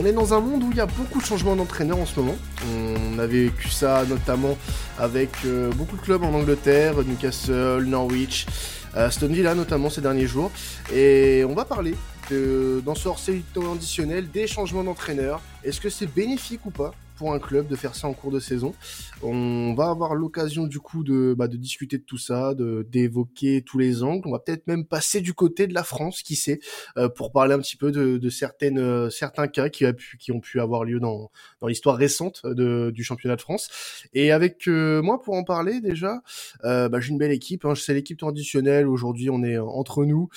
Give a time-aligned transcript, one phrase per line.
[0.00, 2.20] On est dans un monde où il y a beaucoup de changements d'entraîneurs en ce
[2.20, 2.36] moment.
[2.72, 4.56] On a vécu ça notamment
[4.96, 8.46] avec euh, beaucoup de clubs en Angleterre, Newcastle, Norwich,
[8.94, 10.52] Aston Villa notamment ces derniers jours.
[10.94, 11.96] Et on va parler
[12.30, 15.40] dans ce hors-série additionnel des changements d'entraîneurs.
[15.64, 18.38] Est-ce que c'est bénéfique ou pas pour un club de faire ça en cours de
[18.38, 18.74] saison.
[19.22, 23.62] On va avoir l'occasion du coup de, bah, de discuter de tout ça, de d'évoquer
[23.62, 24.26] tous les angles.
[24.28, 26.60] On va peut-être même passer du côté de la France, qui sait,
[26.96, 30.16] euh, pour parler un petit peu de, de certaines euh, certains cas qui, a pu,
[30.18, 31.30] qui ont pu avoir lieu dans
[31.60, 33.68] dans l'histoire récente de, du championnat de France.
[34.14, 36.22] Et avec euh, moi pour en parler déjà,
[36.62, 37.64] bah, j'ai une belle équipe.
[37.64, 37.74] Hein.
[37.74, 38.86] C'est l'équipe traditionnelle.
[38.86, 40.28] Aujourd'hui, on est entre nous.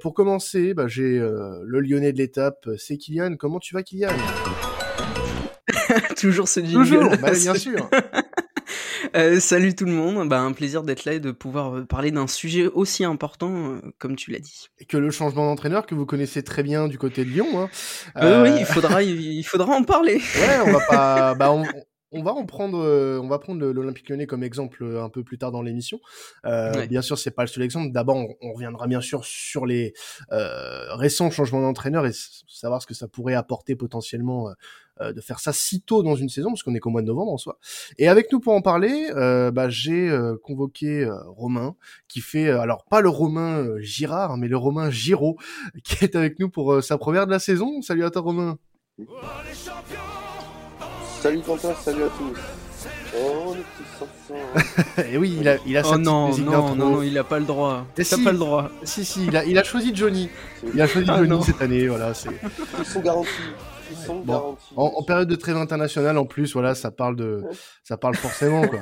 [0.00, 3.36] pour commencer, bah, j'ai le Lyonnais de l'étape, c'est Kylian.
[3.36, 4.08] Comment tu vas, Kylian?
[6.16, 6.84] Toujours ce jingle.
[6.84, 7.88] Toujours, bah, bien sûr.
[9.16, 12.10] euh, salut tout le monde, bah, un plaisir d'être là et de pouvoir euh, parler
[12.10, 14.68] d'un sujet aussi important euh, comme tu l'as dit.
[14.78, 17.46] Et que le changement d'entraîneur que vous connaissez très bien du côté de Lyon.
[17.60, 17.70] Hein.
[18.16, 18.42] Euh...
[18.42, 20.14] oui, il faudra, il faudra en parler.
[20.36, 21.34] ouais, on va pas.
[21.34, 21.64] Bah, on,
[22.12, 25.24] on va en prendre, euh, on va prendre l'Olympique Lyonnais comme exemple euh, un peu
[25.24, 25.98] plus tard dans l'émission.
[26.44, 26.86] Euh, ouais.
[26.86, 27.90] Bien sûr, c'est pas le seul exemple.
[27.90, 29.94] D'abord, on, on, reviendra bien sûr sur les
[30.30, 32.12] euh, récents changements d'entraîneur et
[32.48, 34.50] savoir ce que ça pourrait apporter potentiellement
[35.00, 37.06] euh, de faire ça si tôt dans une saison, parce qu'on est qu'au mois de
[37.06, 37.58] novembre en soi.
[37.96, 39.08] Et avec nous pour en parler,
[39.52, 41.76] bah, j'ai convoqué Romain,
[42.08, 45.38] qui fait, alors pas le Romain Girard, mais le Romain Giraud,
[45.84, 47.80] qui est avec nous pour sa première de la saison.
[47.80, 48.58] Salut à toi Romain.
[48.98, 49.04] Oh,
[51.22, 52.36] Salut Quentin, salut à tous.
[53.16, 53.62] Oh, le
[54.96, 57.38] petit Et oui, il a, il a oh non, non, non, non, il a pas
[57.38, 57.86] le droit.
[57.94, 58.72] T'as si, pas le droit.
[58.82, 60.28] Si, si, il a, il a choisi Johnny.
[60.74, 61.40] Il a choisi ah, Johnny non.
[61.40, 62.12] cette année, voilà.
[62.12, 62.28] C'est...
[62.76, 63.30] Ils sont garantis.
[63.92, 64.74] Ils sont bon, garantis.
[64.74, 67.44] En, en, période de trêve internationale, en plus, voilà, ça parle de,
[67.84, 68.80] ça parle forcément, quoi.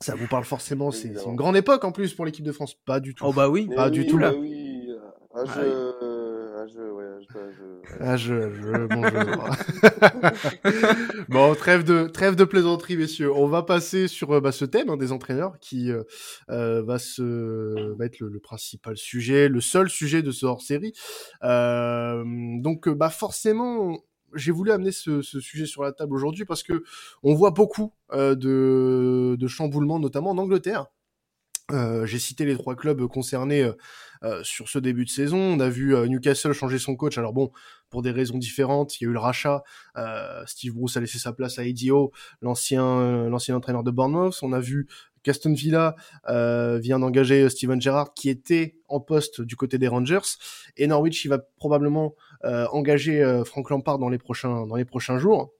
[0.00, 2.74] Ça vous parle forcément, c'est, c'est une grande époque en plus pour l'équipe de France.
[2.86, 3.26] Pas du tout.
[3.26, 3.68] Oh bah oui.
[3.76, 4.34] Pas Mais du oui, tout bah là.
[4.34, 4.88] Oui.
[5.34, 6.09] Ah, je...
[6.60, 6.80] ah, je...
[6.80, 7.38] Ouais, je...
[7.52, 7.64] je...
[8.00, 9.48] Ah, je, je, bonjour.
[11.28, 13.32] bon, trêve de, trêve de plaisanterie, messieurs.
[13.32, 18.04] On va passer sur bah, ce thème hein, des entraîneurs qui euh, va se, va
[18.04, 20.92] être le, le, principal sujet, le seul sujet de ce hors-série.
[21.42, 22.24] Euh,
[22.60, 23.96] donc, bah forcément,
[24.34, 26.84] j'ai voulu amener ce, ce, sujet sur la table aujourd'hui parce que
[27.22, 30.86] on voit beaucoup euh, de, de chamboulements, notamment en Angleterre.
[31.72, 33.72] Euh, j'ai cité les trois clubs concernés euh,
[34.22, 35.38] euh, sur ce début de saison.
[35.38, 37.18] On a vu Newcastle changer son coach.
[37.18, 37.50] Alors bon,
[37.88, 39.62] pour des raisons différentes, il y a eu le rachat.
[40.46, 42.10] Steve Bruce a laissé sa place à Howe,
[42.40, 44.38] l'ancien l'ancien entraîneur de Bournemouth.
[44.42, 44.86] On a vu
[45.22, 45.96] qu'Aston Villa
[46.28, 50.36] vient d'engager Steven Gerrard, qui était en poste du côté des Rangers.
[50.76, 52.14] Et Norwich, il va probablement
[52.44, 55.52] engager Frank Lampard dans les prochains dans les prochains jours.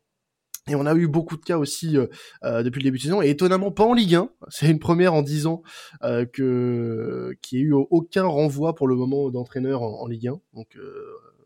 [0.69, 2.06] Et on a eu beaucoup de cas aussi euh,
[2.44, 4.31] euh, depuis le début de saison, et étonnamment pas en Ligue 1.
[4.48, 5.62] C'est une première en 10 ans
[6.03, 10.28] euh, que qu'il n'y ait eu aucun renvoi pour le moment d'entraîneur en, en, Ligue
[10.28, 10.41] 1.
[10.54, 10.78] Donc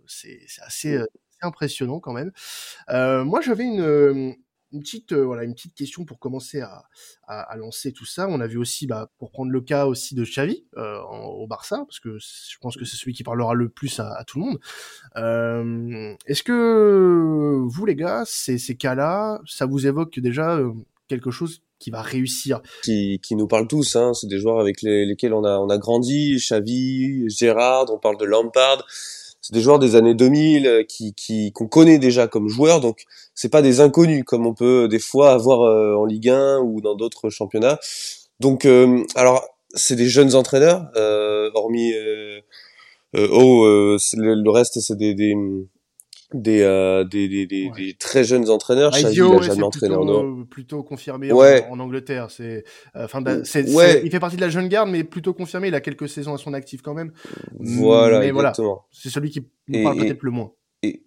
[0.07, 1.07] c'est assez, assez,
[1.41, 2.33] impressionnant quand même.
[3.25, 4.35] moi j'avais une,
[4.75, 6.85] une petite euh, voilà une petite question pour commencer à,
[7.27, 8.27] à, lancer tout ça.
[8.29, 11.85] On a vu aussi bah, pour prendre le cas aussi de Xavi euh, au Barça
[11.87, 14.59] parce que je pense que c'est celui qui parlera le plus à, tout le monde.
[15.17, 20.59] Euh, Est-ce que vous les gars ces, ces cas-là ça vous évoque déjà
[21.09, 22.61] quelque chose qui va réussir?
[22.83, 24.13] Qui, qui nous parle tous hein.
[24.15, 28.19] c'est des joueurs avec les, lesquels on a on a grandi Xavi Gérard on parle
[28.19, 28.85] de Lampard
[29.45, 33.51] c'est des joueurs des années 2000 euh, qui qu'on connaît déjà comme joueurs donc c'est
[33.51, 36.95] pas des inconnus comme on peut des fois avoir euh, en Ligue 1 ou dans
[36.95, 37.79] d'autres championnats.
[38.41, 39.45] Donc euh, alors
[39.75, 40.91] c'est des jeunes entraîneurs
[41.55, 41.93] hormis
[43.15, 45.35] oh le, reste c'est des
[46.35, 47.71] des, euh, des, des, des, ouais.
[47.77, 48.91] des, très jeunes entraîneurs.
[48.91, 50.49] Xavi, il a jamais entraîné en Europe.
[50.51, 51.65] Plutôt confirmé ouais.
[51.71, 52.31] en, en, Angleterre.
[52.31, 52.65] C'est,
[52.95, 54.03] enfin, euh, ouais.
[54.05, 55.69] il fait partie de la jeune garde, mais plutôt confirmé.
[55.69, 57.13] Il a quelques saisons à son actif quand même.
[57.59, 58.69] Voilà, mais exactement.
[58.69, 60.53] Voilà, c'est celui qui nous parle peut-être le moins.
[60.83, 61.05] Et,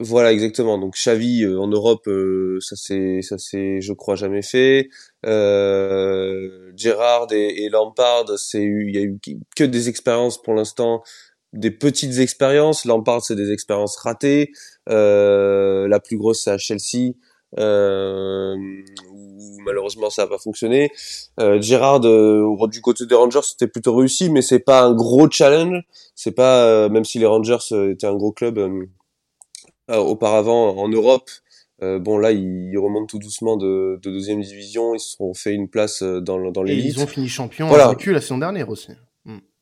[0.00, 0.78] voilà, exactement.
[0.78, 4.90] Donc Xavi euh, en Europe, euh, ça c'est, ça c'est, je crois, jamais fait.
[5.26, 9.18] Euh, Gérard et, et Lampard, c'est il y a eu
[9.56, 11.02] que des expériences pour l'instant
[11.52, 12.84] des petites expériences.
[12.84, 14.52] Lampard, c'est des expériences ratées.
[14.88, 17.14] Euh, la plus grosse, c'est à Chelsea,
[17.58, 18.54] euh,
[19.12, 20.90] où malheureusement ça n'a pas fonctionné.
[21.40, 25.30] Euh, Gérard, euh, du côté des Rangers, c'était plutôt réussi, mais c'est pas un gros
[25.30, 25.82] challenge.
[26.14, 28.58] C'est pas, euh, même si les Rangers euh, étaient un gros club
[29.88, 31.30] auparavant en Europe.
[31.80, 34.94] bon là, ils, remontent tout doucement de, de, deuxième division.
[34.94, 36.96] Ils se sont fait une place dans, dans l'élite.
[36.96, 37.86] Ils ont fini champion voilà.
[37.86, 38.92] vaincu la saison dernière aussi.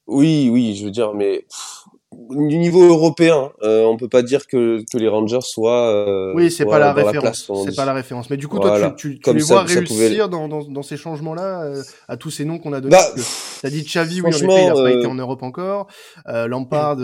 [0.07, 1.87] Oui, oui, je veux dire, mais pff,
[2.31, 5.91] du niveau européen, euh, on peut pas dire que, que les Rangers soient.
[5.91, 7.51] Euh, oui, c'est pas la référence.
[7.65, 8.31] C'est pas la référence.
[8.31, 11.83] Mais du coup, toi, tu, tu, les vois réussir dans, dans, dans, ces changements-là, euh,
[12.09, 12.97] à tous ces noms qu'on a donnés.
[12.97, 13.23] Bah,
[13.63, 15.89] T'as dit Xavi, oui, en effet, il a pas été euh, en Europe encore.
[16.29, 16.99] Euh, Lampard,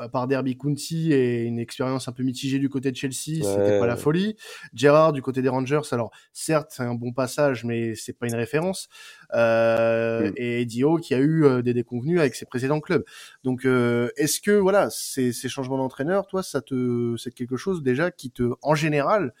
[0.00, 3.78] à part Derby County et une expérience un peu mitigée du côté de Chelsea, c'était
[3.78, 4.36] pas la folie.
[4.74, 8.34] Gerrard du côté des Rangers, alors certes, c'est un bon passage, mais c'est pas une
[8.34, 8.88] référence.
[9.34, 10.34] Euh, mm.
[10.36, 13.04] et Dio qui a eu euh, des déconvenus avec ses précédents clubs.
[13.44, 17.82] Donc, euh, est-ce que voilà, ces, ces changements d'entraîneur, toi, ça te, c'est quelque chose
[17.82, 19.34] déjà qui te, en général,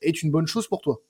[0.00, 1.00] est une bonne chose pour toi?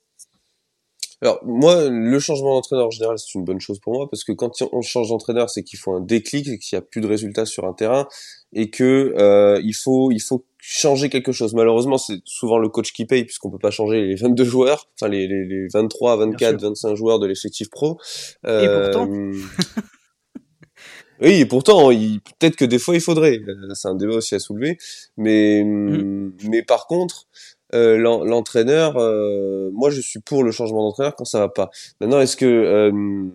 [1.23, 4.33] Alors moi, le changement d'entraîneur en général, c'est une bonne chose pour moi parce que
[4.33, 7.45] quand on change d'entraîneur, c'est qu'il faut un déclic, qu'il n'y a plus de résultats
[7.45, 8.09] sur un terrain
[8.51, 11.53] et que euh, il faut il faut changer quelque chose.
[11.53, 15.09] Malheureusement, c'est souvent le coach qui paye puisqu'on peut pas changer les 22 joueurs, enfin
[15.09, 17.99] les, les, les 23, 24, 25 joueurs de l'effectif pro.
[18.45, 19.09] Euh, et pourtant.
[21.21, 23.41] oui, et pourtant, peut-être que des fois il faudrait.
[23.45, 24.77] Euh, c'est un débat aussi à soulever,
[25.17, 26.31] mais mm.
[26.47, 27.27] mais par contre,
[27.75, 31.71] euh, l'entraîneur, euh, moi je suis pour le changement d'entraîneur quand ça va pas.
[31.99, 33.27] Maintenant, est-ce que euh,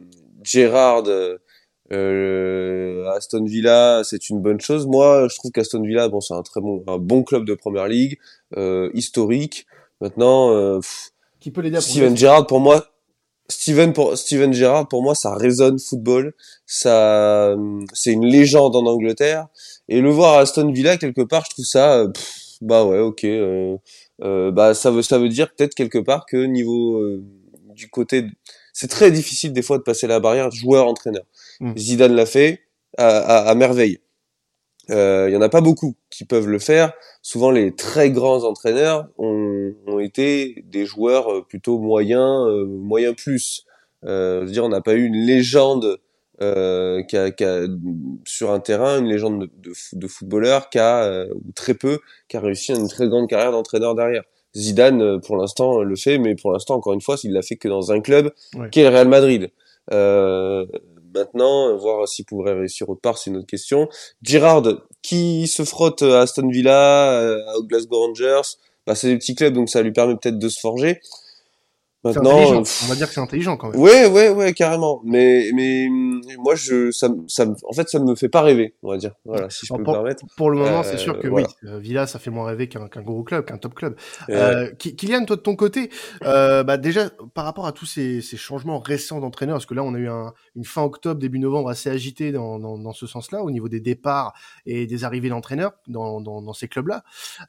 [0.44, 1.02] Gérard
[1.92, 6.42] euh, Aston Villa, c'est une bonne chose Moi, je trouve qu'Aston Villa, bon, c'est un
[6.42, 8.18] très bon, un bon club de première ligue,
[8.94, 9.66] historique.
[10.00, 10.80] Maintenant,
[11.40, 12.86] qui peut l'aider Steven Gerrard pour moi.
[13.50, 16.34] Steven pour Steven Gerrard pour moi ça résonne football
[16.66, 17.56] ça
[17.94, 19.46] c'est une légende en Angleterre
[19.88, 22.04] et le voir à Aston Villa quelque part je trouve ça
[22.60, 26.98] bah ouais ok euh, bah ça veut ça veut dire peut-être quelque part que niveau
[26.98, 27.24] euh,
[27.74, 28.26] du côté
[28.72, 31.24] c'est très difficile des fois de passer la barrière joueur-entraîneur.
[31.60, 31.76] Mm.
[31.76, 32.60] Zidane l'a fait
[32.96, 33.98] à, à, à merveille.
[34.90, 36.92] Euh, il y en a pas beaucoup qui peuvent le faire.
[37.22, 43.64] Souvent, les très grands entraîneurs ont, ont été des joueurs plutôt moyens, euh, moyens plus.
[44.04, 45.98] Euh, je veux dire, on n'a pas eu une légende
[46.40, 47.66] euh, qui a, qui a,
[48.24, 51.98] sur un terrain une légende de, de, de footballeur qui a euh, ou très peu
[52.28, 54.22] qui a réussi une très grande carrière d'entraîneur derrière.
[54.56, 57.56] Zidane euh, pour l'instant le fait, mais pour l'instant encore une fois, il l'a fait
[57.56, 58.30] que dans un club
[58.70, 59.50] qui est le Real Madrid.
[59.92, 60.64] Euh,
[61.14, 63.88] maintenant, voir s'il pourrait réussir autre part, c'est une autre question.
[64.22, 64.62] Girard,
[65.02, 68.42] qui se frotte à Aston Villa, à Glasgow Rangers,
[68.86, 71.00] bah, c'est des petits clubs, donc ça lui permet peut-être de se forger.
[72.04, 73.80] Maintenant, on va dire que c'est intelligent quand même.
[73.80, 75.02] Ouais, ouais, ouais, carrément.
[75.04, 75.88] Mais, mais
[76.38, 79.14] moi, je, ça, ça, en fait, ça ne me fait pas rêver, on va dire.
[79.24, 80.24] Voilà, si je peux pour, me permettre.
[80.36, 82.86] Pour le moment, c'est sûr euh, que oui, euh, Villa, ça fait moins rêver qu'un
[83.02, 83.96] gros club, qu'un top club.
[84.30, 85.90] Euh, Kylian, toi de ton côté,
[86.22, 89.82] euh, bah déjà par rapport à tous ces, ces changements récents d'entraîneurs, parce que là,
[89.82, 93.06] on a eu un, une fin octobre, début novembre assez agitée dans, dans, dans ce
[93.06, 94.34] sens-là, au niveau des départs
[94.66, 97.02] et des arrivées d'entraîneurs dans, dans, dans ces clubs-là.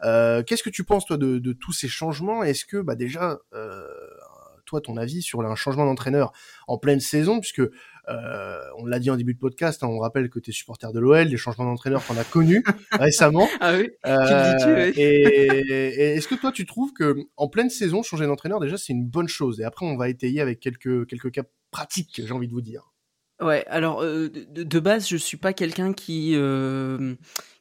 [0.03, 2.43] Euh, Qu'est-ce que tu penses toi de, de tous ces changements?
[2.43, 3.83] Est-ce que bah déjà euh,
[4.69, 6.31] toi ton avis sur un changement d'entraîneur
[6.67, 10.29] en pleine saison, puisque euh, on l'a dit en début de podcast, hein, on rappelle
[10.29, 13.47] que tu es supporter de l'OL, des changements d'entraîneur qu'on a connus récemment.
[13.59, 18.59] Ah oui, euh, Et, est-ce que toi tu trouves que en pleine saison, changer d'entraîneur
[18.59, 19.59] déjà c'est une bonne chose?
[19.59, 22.91] Et après on va étayer avec quelques quelques cas pratiques, j'ai envie de vous dire.
[23.41, 27.15] Ouais, alors euh, de, de, base, je suis pas quelqu'un qui euh,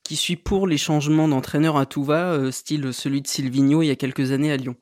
[0.09, 3.89] qui suis pour les changements d'entraîneur à tout va, euh, style celui de Silvino il
[3.89, 4.75] y a quelques années à Lyon.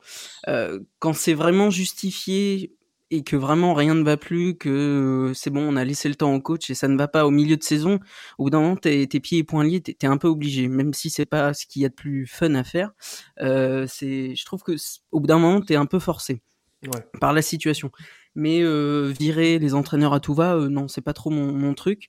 [0.47, 2.77] Euh, quand c'est vraiment justifié
[3.11, 6.15] et que vraiment rien ne va plus, que euh, c'est bon, on a laissé le
[6.15, 7.99] temps au coach et ça ne va pas au milieu de saison,
[8.37, 10.69] au bout d'un moment, tes, tes pieds et poings liés, t'es, es un peu obligé,
[10.69, 12.93] même si c'est pas ce qu'il y a de plus fun à faire.
[13.41, 14.77] Euh, c'est, je trouve que
[15.11, 16.41] au bout d'un moment, t'es un peu forcé
[16.85, 17.03] ouais.
[17.19, 17.91] par la situation.
[18.33, 22.07] Mais euh, virer les entraîneurs à tout va, non, c'est pas trop mon, mon truc.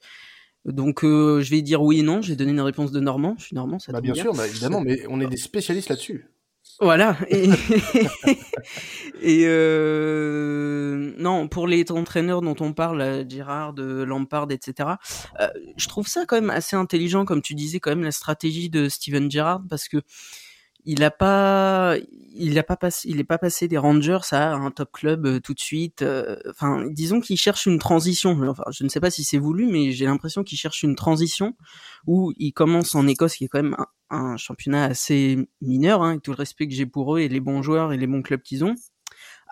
[0.73, 2.23] Donc euh, je vais dire oui et non.
[2.23, 3.35] J'ai donné une réponse de Normand.
[3.39, 6.27] Je suis Normand, ça bah, Bien sûr, bah, évidemment, mais on est des spécialistes là-dessus.
[6.81, 7.17] Voilà.
[7.29, 7.49] Et,
[9.23, 14.91] et euh, non, pour les entraîneurs dont on parle, Girard, Lampard, etc.
[15.41, 18.71] Euh, je trouve ça quand même assez intelligent, comme tu disais, quand même la stratégie
[18.71, 20.03] de Steven Gerrard, parce que
[20.85, 21.97] il a pas,
[22.35, 25.41] il a pas passé, il est pas passé des Rangers à un top club euh,
[25.41, 26.03] tout de suite.
[26.03, 28.39] Euh, enfin, disons qu'il cherche une transition.
[28.49, 31.55] Enfin, je ne sais pas si c'est voulu, mais j'ai l'impression qu'il cherche une transition
[32.07, 33.77] où il commence en Écosse, qui est quand même
[34.11, 37.41] un, championnat assez mineur, hein, avec tout le respect que j'ai pour eux et les
[37.41, 38.75] bons joueurs et les bons clubs qu'ils ont,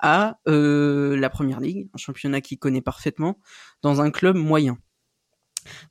[0.00, 3.38] à euh, la Première Ligue, un championnat qu'il connaît parfaitement,
[3.83, 4.78] dans un club moyen.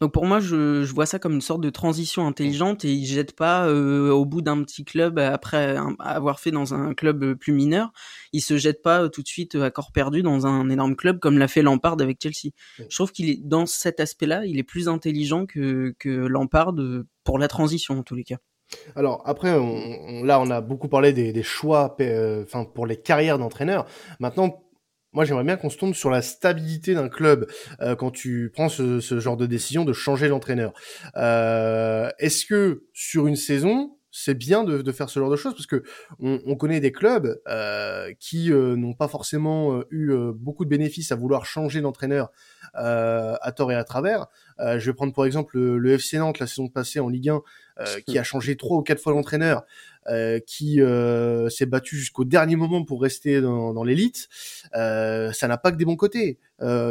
[0.01, 3.05] Donc pour moi, je, je, vois ça comme une sorte de transition intelligente et il
[3.05, 7.53] jette pas euh, au bout d'un petit club après avoir fait dans un club plus
[7.53, 7.91] mineur,
[8.33, 11.37] il se jette pas tout de suite à corps perdu dans un énorme club comme
[11.37, 12.53] l'a fait Lampard avec Chelsea.
[12.77, 16.73] Je trouve qu'il est dans cet aspect-là, il est plus intelligent que que Lampard
[17.23, 18.37] pour la transition en tous les cas.
[18.95, 22.97] Alors après, on, là, on a beaucoup parlé des, des choix, euh, enfin pour les
[22.97, 23.85] carrières d'entraîneurs.
[24.19, 24.63] Maintenant,
[25.15, 27.47] moi j'aimerais bien qu'on se tourne sur la stabilité d'un club
[27.81, 30.73] euh, quand tu prends ce, genre de décision de changer l'entraîneur.
[31.15, 35.53] Euh, Est-ce que sur une saison, c'est bien de, de, faire ce genre de choses
[35.53, 35.83] parce que
[36.21, 40.63] on, on connaît des clubs euh, qui euh, n'ont pas forcément euh, eu euh, beaucoup
[40.63, 42.31] de bénéfices à vouloir changer d'entraîneur
[42.73, 44.27] à tort et à travers.
[44.59, 47.41] je vais prendre pour exemple le, le, FC Nantes la saison passée en Ligue 1
[48.05, 49.63] qui a changé trois ou quatre fois l'entraîneur,
[50.45, 50.81] qui
[51.49, 54.27] s'est battu jusqu'au dernier moment pour rester dans, dans l'élite.
[54.73, 56.37] ça n'a pas que des bons côtés.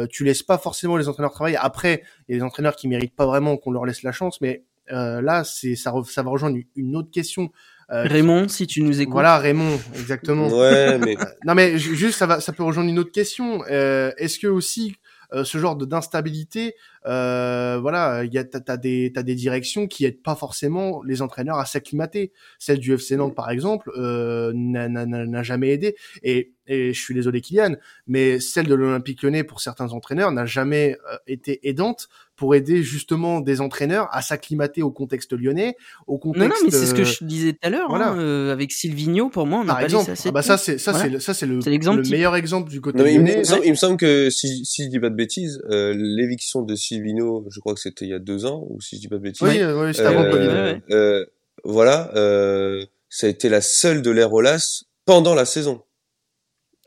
[0.09, 1.57] tu laisses pas forcément les entraîneurs travailler.
[1.57, 4.41] Après, il y a des entraîneurs qui méritent pas vraiment qu'on leur laisse la chance,
[4.41, 7.51] mais euh, là, c'est ça, ça va rejoindre une autre question.
[7.91, 9.13] Euh, Raymond, si tu nous écoutes.
[9.13, 10.47] Voilà, Raymond, exactement.
[10.47, 11.15] ouais, mais
[11.45, 13.63] non, mais juste ça va, ça peut rejoindre une autre question.
[13.69, 14.95] Euh, Est-ce que aussi
[15.33, 16.75] euh, ce genre de d'instabilité,
[17.05, 21.21] euh, voilà, il y a t'as des t'as des directions qui aident pas forcément les
[21.21, 22.31] entraîneurs à s'acclimater.
[22.59, 27.41] Celle du FC Nantes par exemple euh, n'a jamais aidé et et je suis désolé
[27.41, 27.75] Kylian,
[28.07, 32.83] mais celle de l'Olympique Lyonnais pour certains entraîneurs n'a jamais euh, été aidante pour aider
[32.83, 35.75] justement des entraîneurs à s'acclimater au contexte lyonnais,
[36.07, 36.49] au contexte.
[36.49, 37.89] Non, non mais c'est ce que je disais tout à l'heure.
[37.89, 38.09] Voilà.
[38.09, 40.77] Hein, euh, avec Silvino, pour moi, on Par a exemple, pas ah bah ça c'est
[40.77, 43.41] ça c'est ça c'est le, le meilleur exemple du côté non, lyonnais.
[43.43, 46.75] Il, il, me semble que si, si je dis pas de bêtises, euh, l'éviction de
[46.75, 49.17] Silvino, je crois que c'était il y a deux ans ou si je dis pas
[49.17, 49.41] de bêtises.
[49.41, 51.25] Oui, oui c'était avant euh, euh,
[51.63, 55.81] voilà, euh, ça a été la seule de l'ère Olas pendant la saison.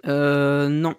[0.06, 0.94] Euh, non.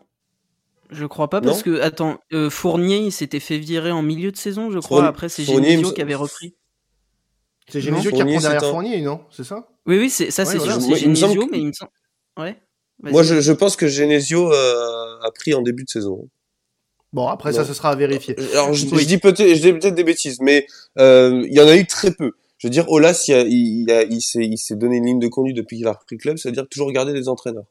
[0.89, 4.37] Je crois pas parce que attends, euh, Fournier il s'était fait virer en milieu de
[4.37, 5.05] saison, je crois.
[5.05, 6.55] Après c'est Genesio qui avait repris.
[7.67, 9.21] C'est Genesio qui reprend derrière Fournier, non?
[9.29, 9.67] C'est ça?
[9.85, 10.79] Oui oui, c'est ça c'est voilà.
[10.79, 11.91] Genesio mais il me semble
[12.37, 12.57] Ouais.
[13.01, 16.27] Moi je, je, pense que Genesio euh, a pris en début de saison.
[17.13, 18.35] Bon après ça ce sera à vérifier.
[18.39, 20.65] Euh, alors je, je dis peut-être des bêtises mais
[20.97, 22.31] euh, il y en a eu très peu.
[22.57, 25.27] Je veux dire Olas il, il, a, il s'est il s'est donné une ligne de
[25.27, 27.65] conduite depuis qu'il a repris le club, c'est-à-dire toujours garder des entraîneurs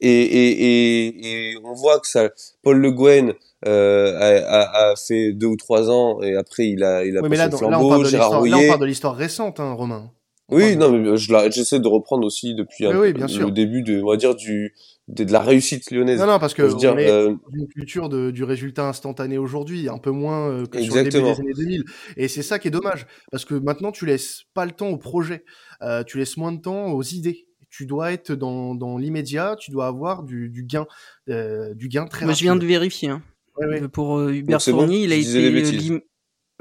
[0.00, 2.30] et, et, et, et, on voit que ça,
[2.62, 3.34] Paul Le Guen
[3.66, 7.28] euh, a, a, fait deux ou trois ans et après il a il a oui,
[7.30, 8.02] passé là, le flambeau.
[8.02, 8.50] Là, Gérard Rouillet.
[8.50, 10.10] Là, on parle de l'histoire récente, hein, Romain.
[10.50, 13.46] oui, non, mais j'essaie de reprendre aussi depuis un, oui, bien sûr.
[13.46, 14.74] le début de, on va dire du
[15.08, 16.18] de, de la réussite lyonnaise.
[16.18, 17.34] Non, non, parce que on dire, est euh...
[17.52, 21.34] une culture de, du résultat instantané aujourd'hui, un peu moins euh, que Exactement.
[21.34, 21.84] sur le début des années 2000.
[22.16, 24.98] Et c'est ça qui est dommage, parce que maintenant tu laisses pas le temps au
[24.98, 25.44] projet,
[25.82, 27.43] euh, tu laisses moins de temps aux idées
[27.76, 30.86] tu dois être dans, dans l'immédiat, tu dois avoir du, du gain,
[31.28, 32.38] euh, du gain très Moi, rapide.
[32.38, 33.08] je viens de vérifier.
[33.08, 33.22] Hein.
[33.56, 33.88] Ouais, ouais.
[33.88, 36.04] Pour euh, Hubert Fournier, bon, il a été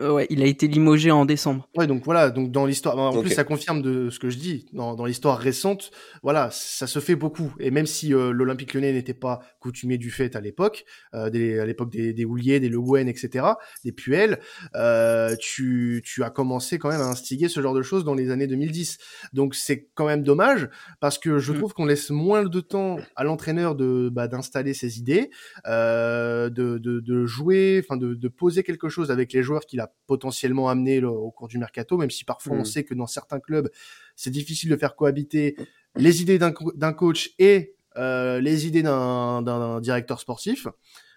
[0.02, 1.70] euh, ouais, il a été limogé en décembre.
[1.76, 3.22] Ouais, donc voilà, donc dans l'histoire, en okay.
[3.22, 4.66] plus ça confirme de ce que je dis.
[4.74, 5.92] Dans, dans l'histoire récente,
[6.24, 7.54] voilà, ça se fait beaucoup.
[7.60, 11.28] Et même si euh, l'Olympique Lyonnais n'était pas coutumier du fait à l'époque, euh,
[11.62, 13.46] à l'époque des, des Houlier, des Le Guen, etc.,
[13.86, 14.40] des Puel,
[14.76, 18.32] euh, tu, tu as commencé quand même à instiguer ce genre de choses dans les
[18.32, 18.98] années 2010.
[19.34, 20.70] Donc c'est quand même dommage
[21.02, 21.58] parce que je mmh.
[21.58, 25.30] trouve qu'on laisse moins de temps à l'entraîneur de bah, d'installer ses idées,
[25.68, 29.80] euh, de, de, de jouer, enfin de, de poser quelque chose avec les joueurs qu'il
[29.80, 32.60] a potentiellement amené le, au cours du mercato, même si parfois mmh.
[32.60, 33.70] on sait que dans certains clubs,
[34.16, 35.56] c'est difficile de faire cohabiter
[35.96, 40.68] les idées d'un co coach et euh, les idées d'un directeur sportif.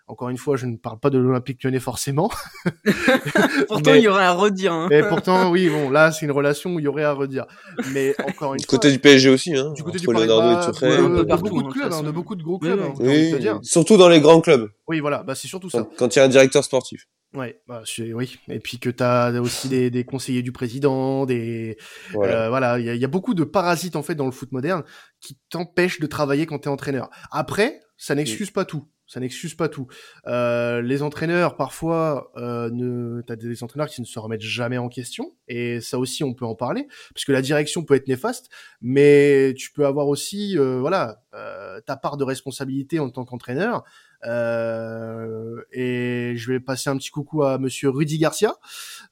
[0.09, 2.31] Encore une fois, je ne parle pas de l'Olympique lyonnais forcément.
[3.67, 4.73] pourtant, mais, il y aurait à redire.
[4.73, 4.87] Hein.
[4.89, 7.47] Mais pourtant, oui, bon, là, c'est une relation où il y aurait à redire.
[7.93, 8.79] Mais encore une du fois.
[8.79, 9.73] côté du PSG aussi, hein.
[9.75, 10.09] Du côté du.
[10.09, 12.81] Euh, de beaucoup de clubs, hein, de beaucoup de gros clubs.
[12.81, 14.71] Hein, oui, surtout dans les grands clubs.
[14.87, 15.89] Oui, voilà, bah, c'est surtout ça.
[15.99, 17.09] Quand il y a un directeur sportif.
[17.35, 17.83] Ouais, bah,
[18.15, 18.39] oui.
[18.49, 21.77] Et puis que tu as aussi des, des, conseillers du président, des
[22.13, 22.79] voilà, euh, voilà.
[22.79, 24.85] Il y, y, a beaucoup de parasites en fait dans le foot moderne
[25.21, 27.11] qui t'empêchent de travailler quand tu es entraîneur.
[27.31, 28.53] Après, ça n'excuse oui.
[28.53, 28.89] pas tout.
[29.07, 29.87] Ça n'excuse pas tout.
[30.27, 33.23] Euh, les entraîneurs, parfois, euh, ne...
[33.23, 36.45] t'as des entraîneurs qui ne se remettent jamais en question, et ça aussi, on peut
[36.45, 38.49] en parler, puisque la direction peut être néfaste,
[38.81, 43.85] mais tu peux avoir aussi, euh, voilà, euh, ta part de responsabilité en tant qu'entraîneur.
[44.25, 48.55] Euh, et je vais passer un petit coucou à Monsieur Rudy Garcia.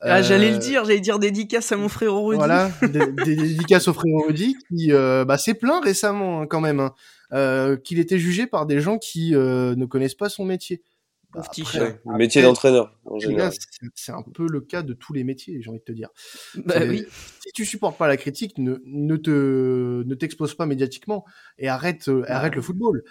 [0.01, 2.39] Ah, j'allais le dire, j'allais dire dédicace à mon frère Rudy.
[2.39, 6.81] Voilà, des dédicaces au frère Rudy qui bah, s'est plaint récemment hein, quand même.
[6.81, 6.95] Hein.
[7.35, 10.83] Euh, qu'il était jugé par des gens qui euh, ne connaissent pas son métier.
[11.33, 12.97] Bah, après, ouais, le métier d'entraîneur.
[13.97, 16.11] C'est un peu le cas de tous les métiers, j'ai envie de te dire.
[16.55, 17.05] Bah, oui.
[17.43, 21.25] Si tu supportes pas la critique, ne, ne te ne t'expose pas médiatiquement
[21.59, 23.03] et arrête euh, arrête le football.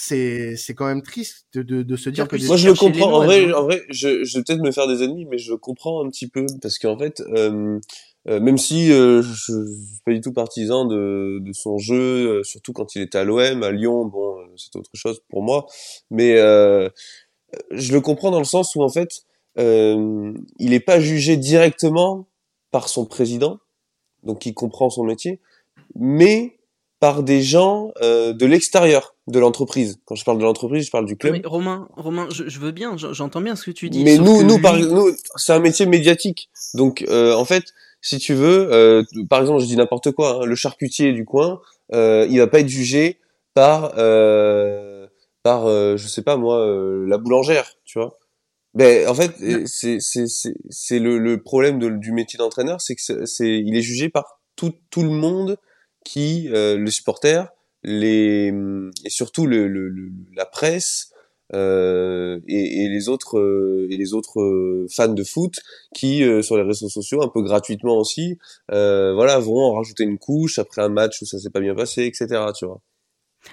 [0.00, 3.12] C'est c'est quand même triste de, de, de se dire que moi je le comprends
[3.12, 6.04] en vrai en vrai je, je vais peut-être me faire des ennemis mais je comprends
[6.04, 7.80] un petit peu parce qu'en fait euh,
[8.28, 12.40] euh, même si euh, je, je suis pas du tout partisan de, de son jeu,
[12.40, 15.42] euh, surtout quand il était à l'OM, à Lyon, bon, euh, c'est autre chose pour
[15.42, 15.66] moi.
[16.10, 16.90] Mais euh,
[17.70, 19.22] je le comprends dans le sens où en fait,
[19.56, 22.28] il n'est pas jugé directement
[22.70, 23.58] par son président,
[24.22, 25.40] donc il comprend son métier,
[25.96, 26.57] mais
[27.00, 29.98] par des gens euh, de l'extérieur de l'entreprise.
[30.04, 31.32] Quand je parle de l'entreprise, je parle du club.
[31.34, 34.02] Mais Romain, Romain, je, je veux bien, je- j'entends bien ce que tu dis.
[34.02, 36.50] Mais nous, nous, lui- par, nous, c'est un métier médiatique.
[36.74, 37.64] Donc, euh, en fait,
[38.00, 41.60] si tu veux, euh, par exemple, je dis n'importe quoi, hein, le charcutier du coin,
[41.92, 43.18] euh, il va pas être jugé
[43.54, 45.06] par, euh,
[45.42, 48.18] par, euh, je sais pas moi, euh, la boulangère, tu vois.
[48.74, 49.32] Ben, en fait,
[49.66, 50.26] c'est c'est
[50.68, 54.08] c'est le, le problème de- du métier d'entraîneur, c'est que c'est c'est- il est jugé
[54.10, 55.56] par tout tout le monde
[56.10, 57.38] qui, euh, le supporter,
[57.84, 58.52] les
[59.04, 61.12] et surtout le, le, le- la presse
[61.54, 65.54] euh, et, et les autres euh, et les autres euh, fans de foot
[65.94, 68.36] qui euh, sur les réseaux sociaux un peu gratuitement aussi
[68.70, 71.74] euh, voilà vont en rajouter une couche après un match où ça s'est pas bien
[71.74, 72.26] passé etc
[72.58, 72.80] tu vois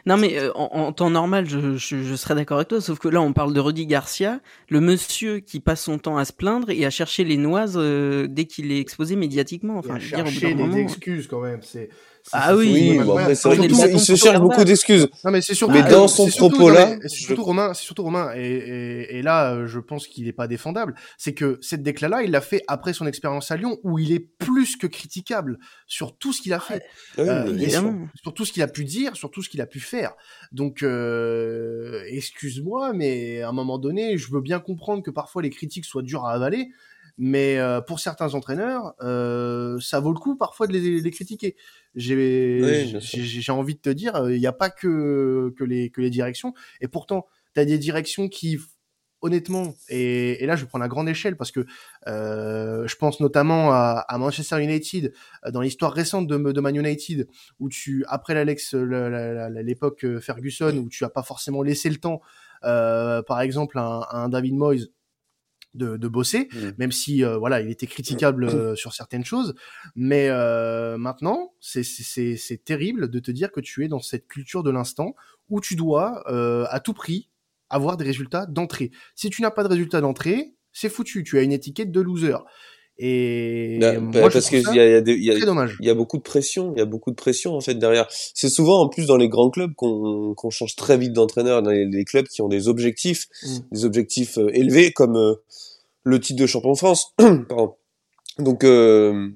[0.06, 2.98] Non, mais euh, en, en temps normal, je, je, je serais d'accord avec toi, sauf
[3.00, 6.34] que là, on parle de Rudy Garcia, le monsieur qui passe son temps à se
[6.34, 9.78] plaindre et à chercher les noises euh, dès qu'il est exposé médiatiquement.
[9.78, 11.62] Enfin, je veux dire, au bout chercher des moment- excuses quand même.
[11.62, 11.90] C'est.
[12.32, 15.74] Ah oui, après Ah, la il se cherche beaucoup d'excuses Non mais c'est surtout.
[15.74, 18.32] Mais dans son c'est surtout- propos non, là, mais c'est surtout Romain, c'est surtout Romain,
[18.36, 20.96] et, et, et là, euh, je pense qu'il est pas défendable.
[21.18, 24.20] C'est que cette déclat-là, il l'a fait après son expérience à Lyon, où il est
[24.20, 26.82] plus que critiquable sur tout ce qu'il a fait,
[27.20, 29.80] euh, et sur tout ce qu'il a pu dire, sur tout ce qu'il a pu
[29.80, 30.14] faire.
[30.52, 35.50] Donc, euh, excuse-moi, mais à un moment donné, je veux bien comprendre que parfois les
[35.50, 36.70] critiques soient dures à avaler.
[37.18, 41.56] Mais euh, pour certains entraîneurs, euh, ça vaut le coup parfois de les, les critiquer.
[41.96, 42.94] J'ai Oui,
[43.50, 46.54] envie de te dire, euh, il n'y a pas que, que, les, que les directions.
[46.82, 48.60] Et pourtant, tu as des directions qui,
[49.22, 51.66] honnêtement, et, et là je vais prendre à grande échelle parce que
[52.08, 55.14] euh, je pense notamment à, à Manchester United,
[55.46, 57.28] euh, dans l'histoire récente de, de Man United,
[57.60, 61.64] où tu, après l'Alex, la- la- la- l'époque euh, Ferguson, où tu as pas forcément
[61.64, 62.20] laissé le temps,
[62.66, 64.88] euh, par exemple, à un, à un David Moyes
[65.76, 66.58] de, de bosser, Mm.
[66.78, 69.54] même si euh, voilà, il était critiquable euh, sur certaines choses.
[69.96, 74.00] Mais euh, maintenant, c'est- c'est c'est- c'est terrible de te dire que tu es dans
[74.00, 75.16] cette culture de l'instant
[75.50, 77.30] où tu dois euh, à tout prix
[77.70, 78.92] avoir des résultats d'entrée.
[79.16, 81.24] Si tu n'as pas de résultats d'entrée, c'est foutu.
[81.24, 82.38] Tu as une étiquette de loser.
[82.98, 86.74] Et Bah, moi, bah, je parce qu'il y y y y a beaucoup de pression,
[86.76, 88.08] il y a beaucoup de pression en fait derrière.
[88.10, 91.72] C'est souvent en plus dans les grands clubs qu'on qu'on change très vite d'entraîneur, dans
[91.72, 93.58] les, les clubs qui ont des objectifs, Mm.
[93.72, 95.36] des objectifs euh, élevés comme euh,
[96.04, 97.14] le titre de champion de France.
[97.18, 97.76] Pardon.
[98.40, 99.30] Donc euh,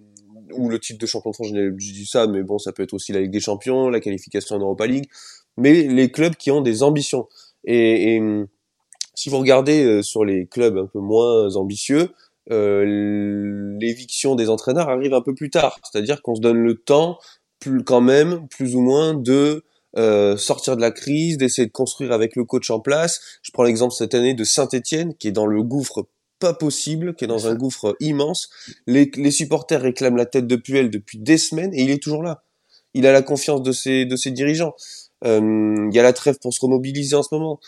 [0.54, 2.94] ou le titre de champion de France, je dis ça, mais bon, ça peut être
[2.94, 5.10] aussi la Ligue des Champions, la qualification en Europa League,
[5.58, 7.28] mais les clubs qui ont des ambitions.
[7.66, 8.22] Et, et,
[9.16, 12.10] si vous regardez euh, sur les clubs un peu moins ambitieux,
[12.52, 15.80] euh, l'éviction des entraîneurs arrive un peu plus tard.
[15.84, 17.18] C'est-à-dire qu'on se donne le temps,
[17.60, 19.64] plus, quand même, plus ou moins, de
[19.98, 23.22] euh, sortir de la crise, d'essayer de construire avec le coach en place.
[23.42, 26.08] Je prends l'exemple cette année de Saint-Etienne, qui est dans le gouffre
[26.40, 28.50] pas possible, qui est dans un gouffre immense.
[28.88, 32.24] Les, les supporters réclament la tête de Puel depuis des semaines et il est toujours
[32.24, 32.44] là.
[32.94, 34.74] Il a la confiance de ses, de ses dirigeants.
[35.26, 37.60] Euh, Il y a la trêve pour se remobiliser en ce moment.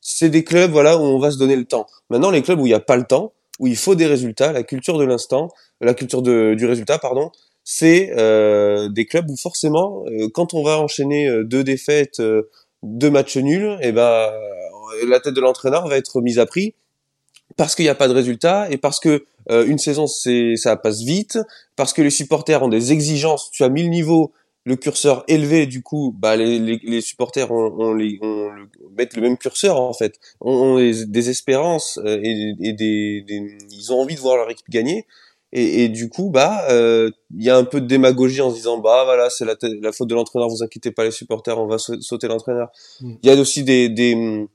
[0.00, 1.86] C'est des clubs voilà où on va se donner le temps.
[2.10, 4.52] Maintenant, les clubs où il n'y a pas le temps, où il faut des résultats,
[4.52, 5.48] la culture de l'instant,
[5.80, 7.30] la culture de, du résultat, pardon,
[7.64, 12.50] c'est euh, des clubs où forcément, euh, quand on va enchaîner euh, deux défaites, euh,
[12.82, 16.74] deux matchs nuls, et ben euh, la tête de l'entraîneur va être mise à prix
[17.56, 21.02] parce qu'il n'y a pas de résultat et parce que une saison c'est ça passe
[21.02, 21.38] vite,
[21.76, 23.50] parce que les supporters ont des exigences.
[23.50, 24.32] Tu as mis le niveau,
[24.64, 28.68] le curseur élevé, du coup, bah les, les, les supporters ont, ont les, ont le,
[28.96, 33.56] mettent le même curseur en fait, ont, ont des, espérances euh, et, et des, des,
[33.70, 35.06] ils ont envie de voir leur équipe gagner.
[35.54, 38.54] Et, et du coup, bah, euh, il y a un peu de démagogie en se
[38.54, 41.66] disant, bah voilà, c'est la, la faute de l'entraîneur, vous inquiétez pas les supporters, on
[41.66, 42.70] va sa- sauter l'entraîneur.
[43.02, 43.14] Mm.
[43.22, 44.46] Il y a aussi des des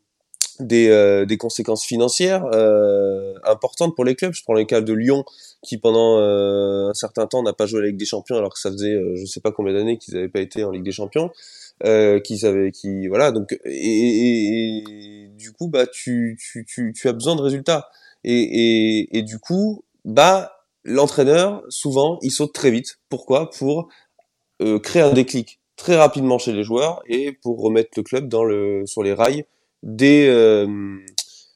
[0.59, 4.33] des, euh, des conséquences financières euh, importantes pour les clubs.
[4.33, 5.23] Je prends le cas de Lyon,
[5.63, 8.53] qui pendant euh, un certain temps n'a pas joué à la Ligue des Champions, alors
[8.53, 10.83] que ça faisait euh, je sais pas combien d'années qu'ils n'avaient pas été en Ligue
[10.83, 11.31] des Champions.
[11.85, 14.83] Euh, qu'ils avaient, qui voilà donc et, et-
[15.25, 17.87] et du coup bah tu tu tu tu as besoin de résultats
[18.23, 18.33] et
[19.03, 22.97] et, et du coup bah l'entraîneur souvent il saute très vite.
[23.09, 23.51] Pourquoi?
[23.51, 23.89] Pour
[24.63, 28.43] euh, créer un déclic très rapidement chez les joueurs et pour remettre le club dans
[28.43, 29.45] le sur les rails
[29.83, 30.97] des euh,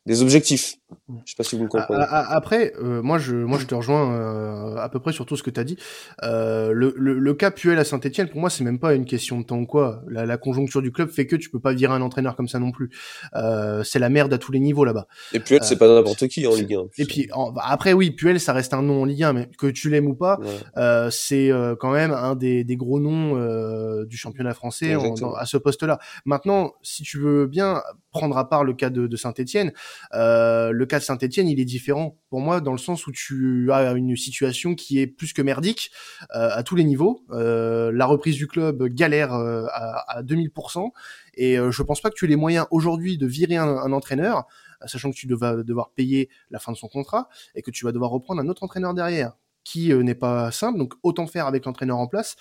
[0.06, 0.78] des objectifs.
[1.26, 2.00] Je sais pas si vous me A- comprenez.
[2.02, 5.26] a- a- Après, euh, moi, je, moi, je te rejoins euh, à peu près sur
[5.26, 5.78] tout ce que tu as dit.
[6.24, 9.40] Euh, le, le, le cas Puel à Saint-Etienne, pour moi, c'est même pas une question
[9.40, 10.02] de temps ou quoi.
[10.08, 12.60] La, la conjoncture du club fait que tu peux pas virer un entraîneur comme ça
[12.60, 12.90] non plus.
[13.36, 15.08] Euh, c'est la merde à tous les niveaux là-bas.
[15.34, 16.84] Et puis c'est pas n'importe qui en Ligue 1.
[16.98, 19.50] Et puis en- bah, après, oui, Puel, ça reste un nom en Ligue 1, mais
[19.58, 20.48] que tu l'aimes ou pas, Ouais.
[20.78, 25.00] euh, c'est euh, quand même un des, des gros noms euh, du championnat français en-
[25.02, 25.32] Exactement.
[25.32, 26.00] dans- à ce poste-là.
[26.26, 29.72] Maintenant, si tu veux bien prendre à part le cas de, de Saint-Etienne,
[30.14, 33.72] euh, le cas de Saint-Etienne, il est différent pour moi dans le sens où tu
[33.72, 35.91] as une situation qui est plus que merdique
[36.32, 37.24] à tous les niveaux.
[37.30, 40.89] la reprise du club galère à, à 2000%,
[41.36, 44.48] et je pense pas que tu aies les moyens aujourd'hui de virer un, un entraîneur
[44.88, 47.91] sachant que tu vas devoir payer la fin de son contrat et que tu vas
[47.91, 51.98] devoir reprendre un autre entraîneur derrière qui n'est pas simple, donc autant faire avec l'entraîneur
[51.98, 52.36] en place.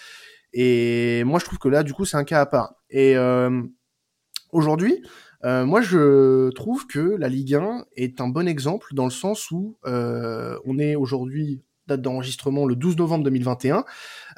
[0.53, 2.75] Et moi, je trouve que là, du coup, c'est un cas à part.
[2.91, 3.63] Et euh,
[4.53, 5.03] aujourd'hui,
[5.45, 9.51] euh, moi, je trouve que la Ligue 1 est un bon exemple dans le sens
[9.51, 13.85] où euh, on est aujourd'hui date d'enregistrement le 12 novembre 2021.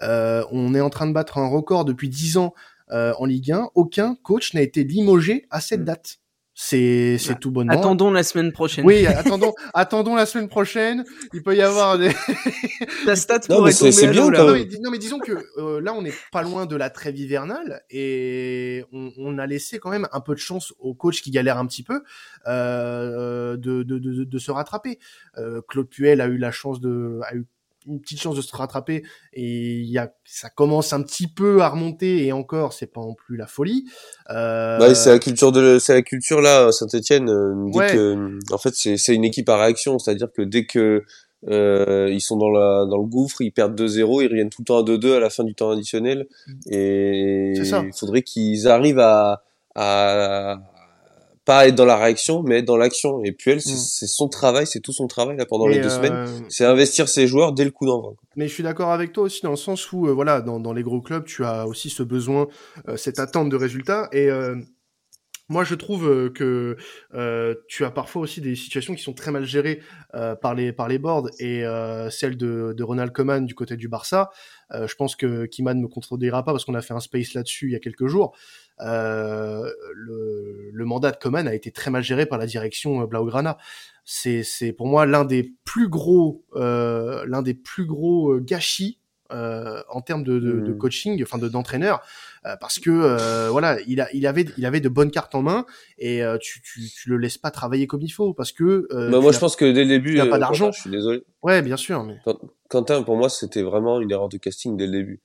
[0.03, 2.55] Euh, on est en train de battre un record depuis 10 ans
[2.91, 3.71] euh, en Ligue 1.
[3.75, 5.85] Aucun coach n'a été limogé à cette mmh.
[5.85, 6.22] date.
[6.55, 7.73] C'est c'est bah, tout bonnement.
[7.73, 8.85] Attendons la semaine prochaine.
[8.85, 11.03] Oui, attendons attendons la semaine prochaine.
[11.33, 12.11] Il peut y avoir des
[13.07, 14.45] la stat non, mais c'est bien là.
[14.45, 17.19] Non mais, non mais, disons que euh, là on n'est pas loin de la trêve
[17.19, 21.31] hivernale et on, on, a laissé quand même un peu de chance aux coachs qui
[21.31, 22.03] galèrent un petit peu
[22.47, 24.99] euh, de, de, de, de, se rattraper.
[25.39, 27.47] Euh, Claude Puel a eu la chance de a eu
[27.87, 31.63] une petite chance de se rattraper et il y a ça commence un petit peu
[31.63, 33.85] à remonter et encore c'est pas non plus la folie.
[34.31, 34.79] Euh...
[34.79, 38.75] bah, c'est la culture de c'est la culture là Saint-Étienne euh, dit que en fait
[38.75, 39.99] c'est c'est une équipe à réaction.
[39.99, 41.05] C'est-à-dire que dès que
[41.49, 44.67] euh, ils sont dans la dans le gouffre ils perdent 2-0 ils reviennent tout le
[44.67, 46.27] temps à 2-2 à la fin du temps additionnel.
[46.47, 46.53] Mm.
[46.71, 49.43] et il faudrait qu'ils arrivent à
[49.75, 50.59] à
[51.45, 53.23] pas être dans la réaction, mais être dans l'action.
[53.25, 53.61] Et Puel, mm.
[53.61, 56.13] c'est son travail, c'est tout son travail là pendant les deux semaines.
[56.13, 58.15] Euh, c'est investir ses joueurs dès le coup d'envoi.
[58.37, 60.73] Mais je suis d'accord avec toi aussi dans le sens où, euh, voilà, dans, dans,
[60.73, 62.49] les gros clubs, tu as aussi ce besoin,
[62.89, 64.09] euh, cette attente de résultats.
[64.13, 64.29] Et
[65.49, 66.77] moi, je trouve que
[67.69, 69.81] tu as parfois aussi des situations qui sont très mal gérées
[70.41, 71.65] par les par les boards et
[72.11, 74.31] celle de, de Ronald Koeman du côté du Barça.
[74.73, 77.67] je pense que Kiman ne me contredira pas parce qu'on a fait un space là-dessus
[77.67, 78.35] il y a quelques jours.
[78.81, 83.59] Euh, le, mandat de Coman a été très mal géré par la direction euh, Blaugrana.
[84.05, 88.99] C'est, pour moi l'un des plus gros, euh, l'un des plus gros euh, gâchis
[89.33, 90.79] euh, en termes de, de, de, mmh.
[90.79, 92.03] coaching, enfin de d'entraîneur,
[92.47, 95.67] euh, parce que voilà, il a, il avait, il avait de bonnes cartes en main
[95.99, 98.87] et tu, tu, tu le laisses pas travailler comme il faut parce que.
[98.91, 100.73] Bah moi, je pense que dès le début, il a pas d'argent.
[100.73, 101.23] Je suis désolé.
[101.43, 102.19] Ouais, bien sûr, mais.
[102.69, 105.21] Quentin, pour moi, c'était vraiment une erreur de casting dès le début.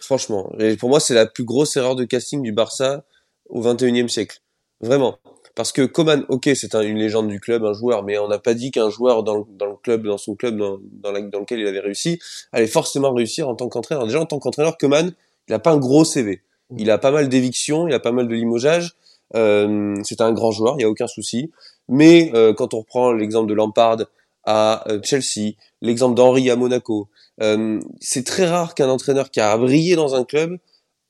[0.00, 0.52] Franchement.
[0.58, 3.04] Et pour moi, c'est la plus grosse erreur de casting du Barça
[3.48, 4.40] au 21e siècle.
[4.80, 5.18] Vraiment.
[5.54, 8.54] Parce que Coman, ok, c'est une légende du club, un joueur, mais on n'a pas
[8.54, 12.18] dit qu'un joueur dans, le club, dans son club, dans, lequel il avait réussi,
[12.52, 14.06] allait forcément réussir en tant qu'entraîneur.
[14.06, 15.12] Déjà, en tant qu'entraîneur, Coman,
[15.48, 16.42] il a pas un gros CV.
[16.76, 18.94] Il a pas mal d'évictions, il a pas mal de limogeages.
[19.34, 21.50] Euh, c'est un grand joueur, il y a aucun souci.
[21.88, 23.98] Mais euh, quand on reprend l'exemple de Lampard
[24.44, 27.08] à euh, Chelsea, l'exemple d'Henri à Monaco,
[27.42, 30.58] euh, c'est très rare qu'un entraîneur qui a brillé dans un club,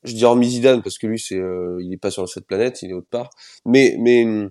[0.05, 2.83] je dis hormis Zidane parce que lui c'est, euh, il est pas sur cette planète,
[2.83, 3.31] il est autre part,
[3.65, 4.49] mais mais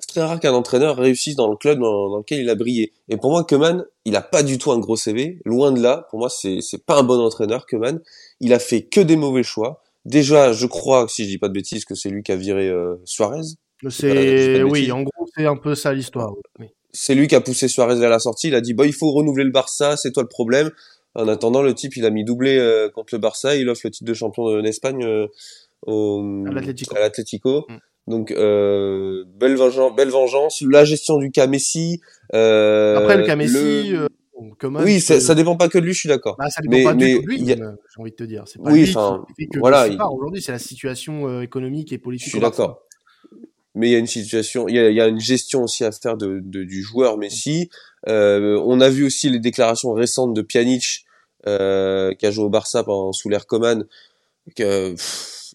[0.00, 2.92] c'est très rare qu'un entraîneur réussisse dans le club dans, lequel il a brillé.
[3.08, 6.06] Et pour moi, Keman, il a pas du tout un gros CV, loin de là.
[6.10, 8.00] Pour moi, c'est c'est pas un bon entraîneur, Keman.
[8.40, 9.82] Il a fait que des mauvais choix.
[10.06, 12.68] Déjà, je crois, si je dis pas de bêtises, que c'est lui qui a viré
[12.68, 13.42] euh, Suarez.
[13.90, 16.32] C'est oui, en gros, c'est un peu ça l'histoire.
[16.92, 18.48] C'est lui qui a poussé Suarez vers la sortie.
[18.48, 20.70] Il a dit bah il faut renouveler le Barça, c'est toi le problème.
[21.14, 23.90] En attendant, le type, il a mis doublé euh, contre le Barça, il offre le
[23.90, 25.26] titre de champion d'Espagne euh,
[25.86, 27.66] au, à l'Atlético.
[27.68, 27.76] Mm.
[28.06, 30.62] Donc, euh, belle, vengeance, belle vengeance.
[30.62, 32.00] La gestion du cas Messi.
[32.34, 33.94] Euh, Après, le cas Messi...
[33.94, 34.06] Euh,
[34.62, 36.36] oui, ça, ça dépend pas que de lui, je suis d'accord.
[36.38, 37.56] Bah, ça dépend mais, pas mais, de lui, a...
[37.56, 38.44] j'ai envie de te dire.
[38.46, 38.94] C'est pas oui, lui
[39.36, 40.00] qui que voilà, il...
[40.00, 42.28] aujourd'hui, c'est la situation économique et politique.
[42.28, 42.80] Je suis d'accord
[43.74, 45.84] mais il y a une situation, il y a, il y a une gestion aussi
[45.84, 47.70] à faire de, de du joueur Messi.
[48.08, 51.04] Euh, on a vu aussi les déclarations récentes de Pjanic,
[51.46, 53.84] euh, qui a joué au Barça pendant sous l'air Coman,
[54.56, 54.94] que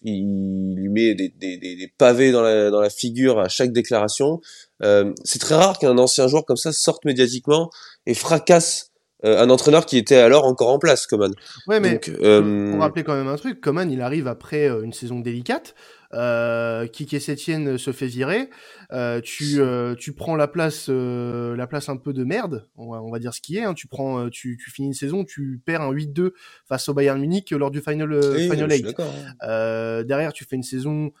[0.02, 4.40] il lui met des, des, des, pavés dans la, dans la figure à chaque déclaration.
[4.82, 7.70] Euh, c'est très rare qu'un ancien joueur comme ça sorte médiatiquement
[8.04, 8.92] et fracasse
[9.24, 11.32] euh, un entraîneur qui était alors encore en place, Coman.
[11.66, 12.70] Ouais, mais Donc, euh...
[12.70, 15.74] pour rappeler quand même un truc, Coman, il arrive après euh, une saison délicate
[16.14, 18.50] euh, Kike Sétienne se fait virer,
[18.92, 22.90] euh, tu, euh, tu prends la place, euh, la place un peu de merde, on
[22.90, 23.64] va, on va dire ce qui est.
[23.64, 23.74] Hein.
[23.74, 26.32] Tu prends, tu, tu finis une saison, tu perds un 8-2
[26.64, 29.00] face au Bayern Munich lors du final, final 8.
[29.00, 30.04] Hein.
[30.04, 31.12] derrière, tu fais une saison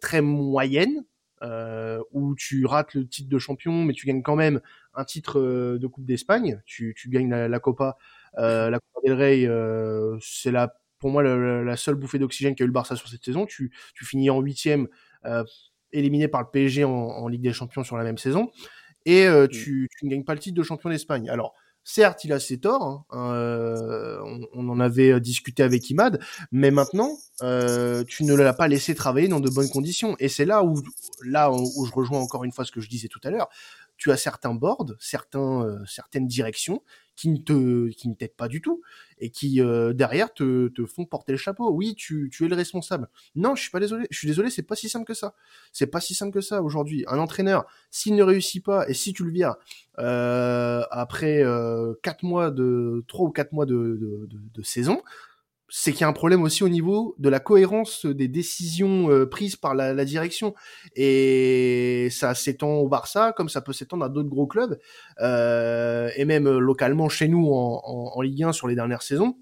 [0.00, 1.04] très moyenne.
[2.12, 4.60] où tu rates le titre de champion, mais tu gagnes quand même
[4.94, 6.62] un titre de Coupe d'Espagne.
[6.66, 7.96] Tu, tu gagnes la, la Copa,
[8.36, 10.18] la Copa del Rey.
[10.20, 13.44] c'est la pour moi la, seule bouffée d'oxygène qu'a eu le Barça sur cette saison.
[13.44, 14.86] Tu, tu finis en huitième,
[15.24, 15.42] euh,
[15.90, 18.52] éliminé par le PSG en, Ligue des Champions sur la même saison,
[19.04, 19.48] et euh, mm.
[19.48, 21.28] tu, tu, ne gagnes pas le titre de champion d'Espagne.
[21.28, 23.04] Alors certes, il a ses torts.
[23.10, 24.20] Hein, euh,
[24.52, 26.20] on, en avait discuté avec Imad,
[26.52, 30.14] mais maintenant, tu ne l'as pas laissé travailler dans de bonnes conditions.
[30.20, 30.80] Et c'est là où,
[31.24, 33.48] là où je rejoins encore une fois ce que je disais tout à l'heure
[33.98, 36.82] tu as certains boards, certains, certaines directions
[37.16, 38.82] qui ne te, qui ne t'aident pas du tout
[39.18, 41.70] et qui euh, derrière te, te font porter le chapeau.
[41.70, 43.08] Oui, tu, tu es le responsable.
[43.36, 44.06] Non, je suis pas désolé.
[44.10, 45.34] Je suis désolé, c'est pas si simple que ça.
[45.72, 47.04] C'est pas si simple que ça aujourd'hui.
[47.08, 49.56] Un entraîneur, s'il ne réussit pas et si tu le vires
[49.98, 55.02] euh, après euh, quatre mois de trois ou quatre mois de, de, de, de saison,
[55.74, 59.24] c'est qu'il y a un problème aussi au niveau de la cohérence des décisions euh,
[59.24, 60.54] prises par la, direction.
[60.96, 64.78] Et ça s'étend au Barça, comme ça peut s'étendre à d'autres gros clubs,
[65.20, 69.38] euh, et même localement chez nous en, Ligue 1 sur les dernières saisons,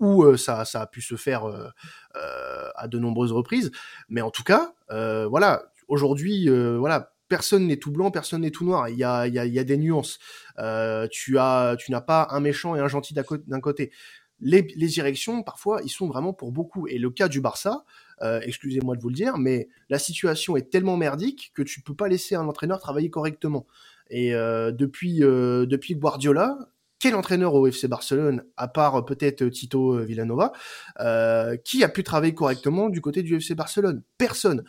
[0.00, 1.68] où euh, ça, a pu se faire euh,
[2.16, 3.70] euh, à de nombreuses reprises.
[4.10, 8.90] Mais en tout cas, voilà, aujourd'hui, voilà, personne n'est tout blanc, personne n'est tout noir.
[8.90, 10.18] Il y a, des nuances.
[10.56, 13.92] as, tu n'as pas un méchant et un gentil d'un côté
[14.40, 16.86] les, les, directions, parfois, ils sont vraiment pour beaucoup.
[16.86, 17.84] Et le cas du Barça,
[18.22, 21.94] euh, excusez-moi de vous le dire, mais la situation est tellement merdique que tu peux
[21.94, 23.66] pas laisser un entraîneur travailler correctement.
[24.10, 26.58] Et euh, depuis, euh, depuis Guardiola,
[26.98, 30.52] quel entraîneur au FC Barcelone, à part peut-être Tito Villanova,
[31.00, 34.02] euh, qui a pu travailler correctement du côté du FC Barcelone?
[34.18, 34.64] Personne.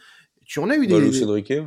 [0.46, 1.02] Tu en as eu bah, des...
[1.02, 1.64] Lucien Riquet.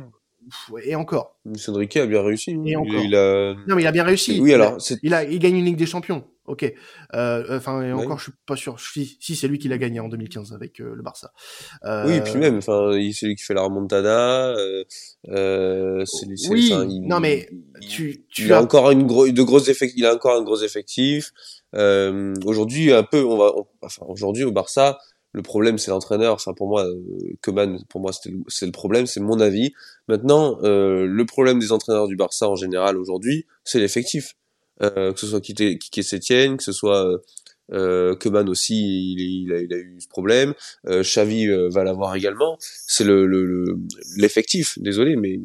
[0.83, 1.37] Et encore.
[1.45, 2.51] Lucien Riquet a bien réussi.
[2.51, 2.63] hein.
[2.65, 3.01] Et encore.
[3.03, 3.55] Il a...
[3.67, 4.39] Non, mais il a bien réussi.
[4.39, 6.25] Oui, alors, il, a, il, a, il gagne une Ligue des Champions.
[6.45, 6.71] Ok.
[7.13, 8.77] Euh, enfin, et encore, je suis pas sûr.
[8.77, 11.31] Si, si c'est lui qui l'a gagné en 2015 avec euh, le Barça.
[11.85, 12.05] Euh...
[12.05, 14.49] Oui, et puis même, enfin, c'est lui qui fait la remontada.
[14.49, 14.83] Euh,
[15.29, 16.73] euh c'est oui.
[16.89, 17.49] Il, non, mais
[17.81, 18.57] tu, tu il as...
[18.57, 19.97] a encore une gros, de gros effectifs.
[19.97, 21.31] Il a encore un gros effectif.
[21.75, 24.99] Euh, aujourd'hui, un peu, on va, on, enfin, aujourd'hui au Barça,
[25.31, 26.33] le problème c'est l'entraîneur.
[26.33, 26.85] Enfin, pour moi,
[27.41, 29.71] Koeman, pour moi, c'est le, le problème, c'est mon avis.
[30.09, 34.35] Maintenant, le problème des entraîneurs du Barça en général aujourd'hui, c'est l'effectif.
[34.81, 37.19] Euh, que ce soit Kike Sétienne, que ce soit
[37.71, 40.53] euh, Keman aussi, il, il, a, il, a, eu ce problème.
[40.87, 42.57] Euh, Xavi euh, va l'avoir également.
[42.59, 43.25] C'est le
[44.17, 44.75] l'effectif.
[44.77, 45.39] Le, désolé, mais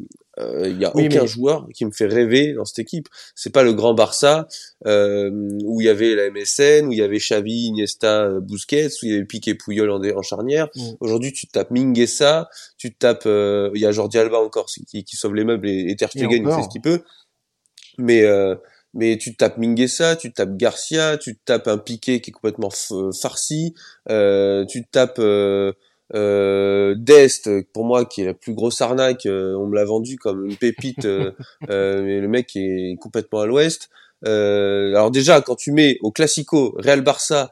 [0.63, 1.27] il y a oui, aucun mais...
[1.27, 3.09] joueur qui me fait rêver dans cette équipe.
[3.35, 4.47] C'est pas le grand Barça
[4.85, 9.11] où il y avait la MSN, où il y avait Xavi, Iniesta, Busquets, où il
[9.11, 10.69] y avait Piqué, Puyol en, en charnière.
[10.75, 10.91] Mm.
[11.01, 15.35] Aujourd'hui, tu tapes Minguesa, tu tapes, il y a Jordi Alba encore qui, qui sauve
[15.35, 17.01] les meubles et, et Ter Stegen qui fait ce qu'il peut.
[17.97, 18.23] Mais
[18.93, 22.71] mais tu tapes Minguesa, tu tapes Garcia, tu tapes un Piqué qui est complètement
[23.13, 23.75] farci,
[24.09, 25.73] euh, tu tapes euh,
[26.15, 30.17] euh, Dest, pour moi qui est la plus grosse arnaque, euh, on me l'a vendu
[30.17, 31.31] comme une pépite, euh,
[31.67, 33.89] mais le mec est complètement à l'ouest.
[34.23, 37.51] alors déjà, quand tu mets au Classico Real Barça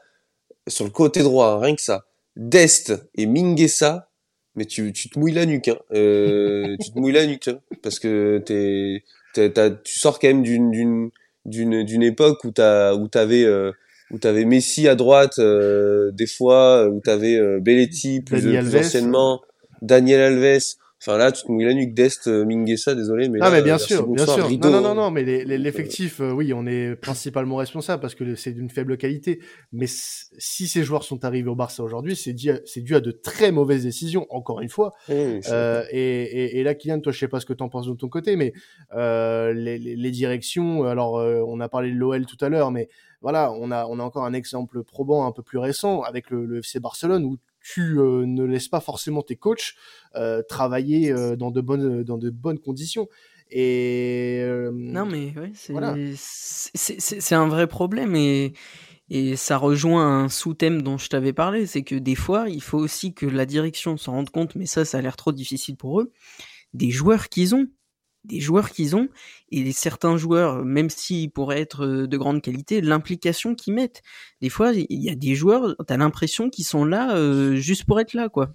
[0.66, 4.10] sur le côté droit, hein, rien que ça, Dest et Minguesa,
[4.56, 5.78] mais tu, tu te mouilles la nuque, hein.
[5.90, 9.04] tu te mouilles la nuque, hein, parce que t'es,
[9.84, 11.10] tu sors quand même d'une
[11.48, 13.72] d'une d'une époque où t'as où t'avais euh,
[14.10, 19.42] où t'avais Messi à droite euh, des fois où t'avais euh, Belletti plus, plus anciennement
[19.82, 23.46] Daniel Alves Enfin là, tu te mouilles la nuque d'Est, euh, Minguesa, désolé, mais ah
[23.46, 24.46] là, mais bien sûr, bien sûr.
[24.46, 28.34] Rideau, non, non, non, non, mais l'effectif, euh, oui, on est principalement responsable parce que
[28.34, 29.40] c'est d'une faible qualité.
[29.72, 33.52] Mais si ces joueurs sont arrivés au Barça aujourd'hui, c'est dû, dû à de très
[33.52, 34.92] mauvaises décisions, encore une fois.
[35.08, 37.94] Euh, et, et, et, là, Kylian, toi, je sais pas ce que t'en penses de
[37.94, 38.52] ton côté, mais
[38.94, 40.84] euh, les, les, les, directions.
[40.84, 42.88] Alors, euh, on a parlé de l'OL tout à l'heure, mais
[43.20, 46.44] voilà, on a, on a encore un exemple probant un peu plus récent avec le,
[46.44, 49.74] le FC Barcelone où tu euh, ne laisses pas forcément tes coachs
[50.14, 53.08] euh, travailler euh, dans de bonnes dans de bonnes conditions.
[53.50, 55.96] Et non mais ouais, c'est voilà.
[56.14, 58.52] c'est un vrai problème et
[59.10, 62.76] et ça rejoint un sous-thème dont je t'avais parlé, c'est que des fois, il faut
[62.76, 66.02] aussi que la direction s'en rende compte, mais ça, ça a l'air trop difficile pour
[66.02, 66.12] eux,
[66.74, 67.68] des joueurs qu'ils ont
[68.28, 69.08] des joueurs qu'ils ont
[69.50, 74.02] et certains joueurs, même s'ils pourraient être de grande qualité, l'implication qu'ils mettent.
[74.40, 78.00] Des fois, il y a des joueurs, t'as l'impression qu'ils sont là euh, juste pour
[78.00, 78.54] être là, quoi.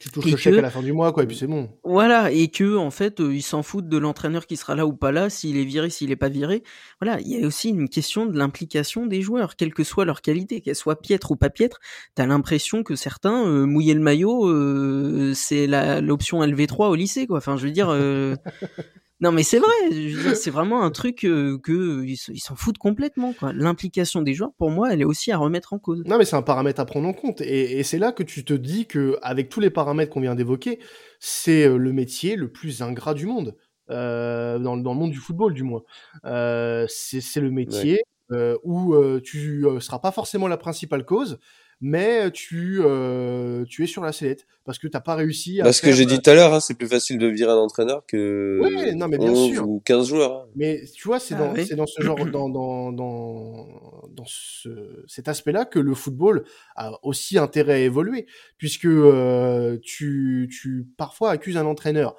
[0.00, 1.68] Tu touches et le chèque à la fin du mois, quoi, et puis c'est bon.
[1.82, 4.92] Voilà, et que en fait, euh, ils s'en foutent de l'entraîneur qui sera là ou
[4.92, 6.62] pas là, s'il est viré, s'il est pas viré.
[7.00, 10.22] Voilà, il y a aussi une question de l'implication des joueurs, quelle que soit leur
[10.22, 11.80] qualité, qu'elle soit piètre ou pas piètre.
[12.14, 15.66] T'as l'impression que certains euh, mouiller le maillot, euh, c'est
[16.00, 17.38] l'option LV3 au lycée, quoi.
[17.38, 17.88] Enfin, je veux dire.
[19.20, 23.52] Non mais c'est vrai, c'est vraiment un truc euh, que ils s'en foutent complètement quoi.
[23.52, 26.04] L'implication des joueurs pour moi, elle est aussi à remettre en cause.
[26.06, 28.44] Non mais c'est un paramètre à prendre en compte et, et c'est là que tu
[28.44, 30.78] te dis que avec tous les paramètres qu'on vient d'évoquer,
[31.18, 33.56] c'est euh, le métier le plus ingrat du monde
[33.90, 35.82] euh, dans, dans, le monde du football du moins.
[36.26, 38.36] Euh, c'est le métier ouais.
[38.36, 41.38] euh, où tu seras pas forcément la principale cause,
[41.80, 45.80] mais tu euh, tu es sur la sellette parce que t'as pas réussi à parce
[45.80, 45.90] faire...
[45.90, 48.58] que j'ai dit tout à l'heure hein, c'est plus facile de virer un entraîneur que
[48.62, 49.68] oui, non, mais bien 11 sûr.
[49.68, 50.46] ou 15 joueurs hein.
[50.56, 51.66] mais tu vois c'est ah, dans oui.
[51.66, 53.66] c'est dans ce genre dans dans dans
[54.10, 59.78] dans ce, cet aspect là que le football a aussi intérêt à évoluer puisque euh,
[59.82, 62.16] tu tu parfois accuses un entraîneur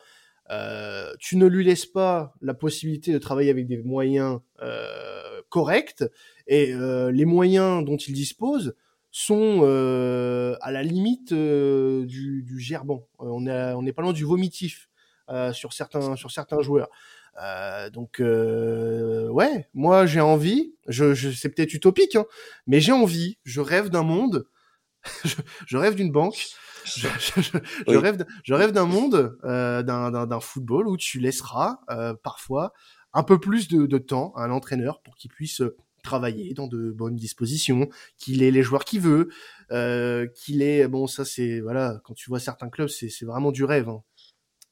[0.51, 6.03] euh, tu ne lui laisses pas la possibilité de travailler avec des moyens euh, corrects
[6.47, 8.75] et euh, les moyens dont il dispose
[9.11, 13.07] sont euh, à la limite euh, du, du gerbant.
[13.21, 14.89] Euh, on est on n'est pas loin du vomitif
[15.29, 16.89] euh, sur certains sur certains joueurs.
[17.41, 20.75] Euh, donc ouais, moi j'ai envie.
[20.87, 22.25] Je, je c'est peut-être utopique, hein,
[22.67, 23.37] mais j'ai envie.
[23.43, 24.45] Je rêve d'un monde.
[25.23, 25.35] je,
[25.67, 26.49] je rêve d'une banque
[26.85, 27.97] je, je, je, oui.
[27.97, 32.73] rêve, je rêve d'un monde, euh, d'un football où tu laisseras euh, parfois
[33.13, 35.61] un peu plus de, de, temps à un entraîneur pour qu'il puisse
[36.01, 39.29] travailler dans de bonnes dispositions, qu'il ait les joueurs qu'il veut,
[39.71, 43.51] euh, qu'il ait bon ça c'est voilà quand tu vois certains clubs c'est c'est vraiment
[43.51, 44.03] du rêve, hein.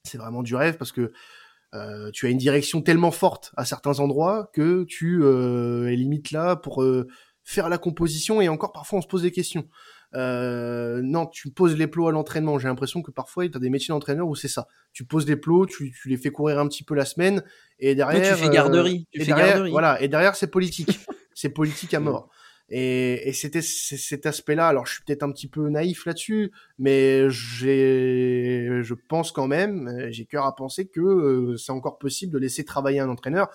[0.04, 1.12] c'est vraiment du rêve parce que
[1.74, 6.32] euh, tu as une direction tellement forte à certains endroits que tu euh, es limite
[6.32, 7.08] là pour euh,
[7.44, 9.68] faire la composition et encore parfois on se pose des questions.
[10.18, 12.58] Euh, non, tu poses les plots à l'entraînement.
[12.58, 14.68] J'ai l'impression que parfois, tu as des métiers d'entraîneur où c'est ça.
[14.92, 17.44] Tu poses les plots, tu, tu, les fais courir un petit peu la semaine,
[17.80, 18.22] et derrière...
[18.22, 19.06] Mais tu fais garderie.
[19.08, 19.72] Euh, tu et fais derrière, garderie.
[19.72, 21.00] Voilà, et derrière, c'est politique.
[21.36, 22.30] c'est politique à mort.
[22.70, 24.68] Et, et c'était cet aspect-là.
[24.68, 30.08] Alors, je suis peut-être un petit peu naïf là-dessus, mais j'ai, je pense quand même,
[30.10, 33.50] j'ai cœur à penser que euh, c'est encore possible de laisser travailler un entraîneur.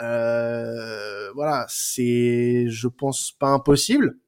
[0.00, 4.18] Euh, voilà, c'est, je pense pas impossible,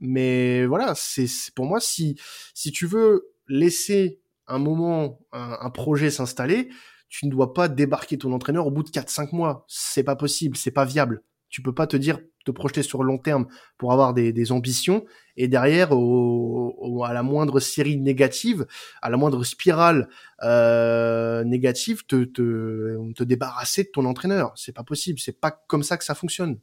[0.00, 2.16] mais voilà, c'est pour moi si
[2.54, 6.68] si tu veux laisser un moment un, un projet s'installer,
[7.08, 10.16] tu ne dois pas débarquer ton entraîneur au bout de 4 5 mois, c'est pas
[10.16, 11.22] possible, c'est pas viable.
[11.48, 13.46] Tu peux pas te dire te projeter sur le long terme
[13.78, 15.04] pour avoir des, des ambitions
[15.36, 18.66] et derrière au, au, à la moindre série négative,
[19.02, 20.08] à la moindre spirale
[20.42, 25.82] euh, négative te, te te débarrasser de ton entraîneur, c'est pas possible, c'est pas comme
[25.82, 26.58] ça que ça fonctionne.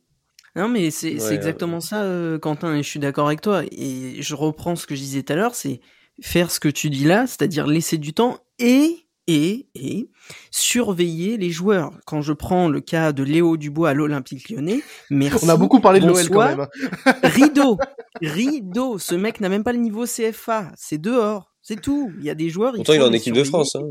[0.56, 3.64] Non, mais c'est ouais, exactement ça, euh, Quentin, et je suis d'accord avec toi.
[3.72, 5.82] Et je reprends ce que je disais tout à l'heure, c'est
[6.22, 10.10] faire ce que tu dis là, c'est-à-dire laisser du temps et et et
[10.52, 11.92] surveiller les joueurs.
[12.06, 15.44] Quand je prends le cas de Léo Dubois à l'Olympique Lyonnais, merci.
[15.46, 16.60] On a beaucoup parlé de l'OL quand même.
[16.62, 17.14] Hein.
[17.24, 17.78] rideau,
[18.22, 18.98] rideau.
[18.98, 22.14] Ce mec n'a même pas le niveau CFA, c'est dehors, c'est tout.
[22.20, 22.74] Il y a des joueurs.
[22.76, 23.76] Pourtant, il, il est en équipe de France.
[23.76, 23.82] Hein.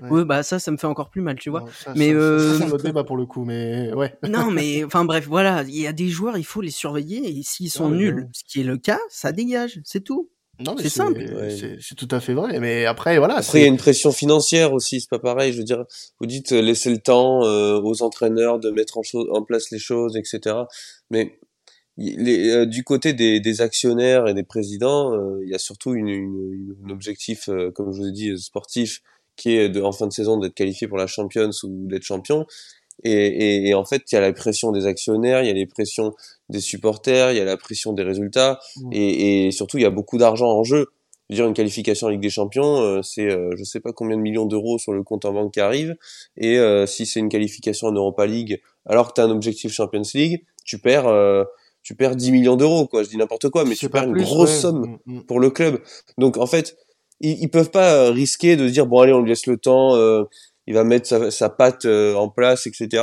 [0.00, 0.08] Ouais.
[0.08, 0.24] ouais.
[0.24, 1.60] bah ça, ça me fait encore plus mal, tu vois.
[1.60, 2.58] Non, ça, mais ça, euh...
[2.58, 4.14] c'est un autre débat pour le coup, mais ouais.
[4.28, 7.42] non, mais enfin bref, voilà, il y a des joueurs, il faut les surveiller et
[7.42, 8.28] s'ils sont ouais, nuls, ouais.
[8.32, 10.30] ce qui est le cas, ça dégage, c'est tout.
[10.60, 11.24] Non, c'est simple.
[11.80, 12.60] C'est tout à fait vrai.
[12.60, 13.36] Mais après, voilà.
[13.36, 15.00] Après, il y a une pression financière aussi.
[15.00, 15.52] C'est pas pareil.
[15.52, 15.84] Je veux dire,
[16.20, 19.78] vous dites euh, laisser le temps euh, aux entraîneurs de mettre en, en, place les
[19.78, 20.54] choses, etc.
[21.10, 21.38] Mais
[21.96, 25.94] les, euh, du côté des, des, actionnaires et des présidents, euh, il y a surtout
[25.94, 29.02] une, une, une objectif, euh, comme je vous ai dit, sportif,
[29.36, 32.46] qui est de, en fin de saison d'être qualifié pour la Champions ou d'être champion.
[33.04, 35.54] Et, et, et, en fait, il y a la pression des actionnaires, il y a
[35.54, 36.12] les pressions
[36.48, 38.92] des supporters, il y a la pression des résultats, mmh.
[38.92, 40.88] et, et, surtout, il y a beaucoup d'argent en jeu.
[41.28, 43.92] Je veux dire, une qualification en Ligue des Champions, euh, c'est euh, je sais pas
[43.92, 45.96] combien de millions d'euros sur le compte en banque qui arrive,
[46.36, 49.72] et euh, si c'est une qualification en Europa League, alors que tu as un objectif
[49.72, 51.44] Champions League, tu perds euh,
[51.82, 53.02] tu perds 10 millions d'euros, quoi.
[53.02, 54.60] Je dis n'importe quoi, mais tu perds une grosse ouais.
[54.60, 55.22] somme mmh, mmh.
[55.24, 55.80] pour le club.
[56.18, 56.76] Donc en fait,
[57.22, 59.96] ils, ils peuvent pas risquer de dire bon allez, on lui laisse le temps
[60.66, 63.02] il va mettre sa, sa patte euh, en place, etc.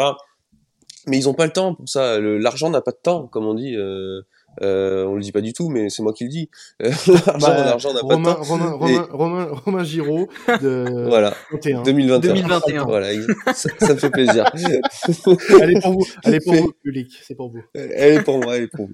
[1.08, 2.20] Mais ils ont pas le temps pour ça.
[2.20, 3.76] L'argent n'a pas de temps, comme on dit.
[3.76, 4.22] Euh,
[4.62, 6.50] euh, on le dit pas du tout, mais c'est moi qui le dis.
[6.80, 8.42] L'argent, bah, n'a pas de temps.
[8.42, 8.98] Romain, Romain, et...
[9.12, 10.28] Romain, Romain Giraud
[10.62, 11.34] de voilà.
[11.52, 11.84] 21.
[11.84, 12.34] 2021.
[12.34, 12.86] 2021.
[12.86, 13.08] Voilà,
[13.54, 14.52] ça, ça, me fait plaisir.
[15.62, 17.62] elle est pour vous, elle est pour vous, public, c'est pour vous.
[17.74, 18.94] Elle est pour moi, elle est pour vous.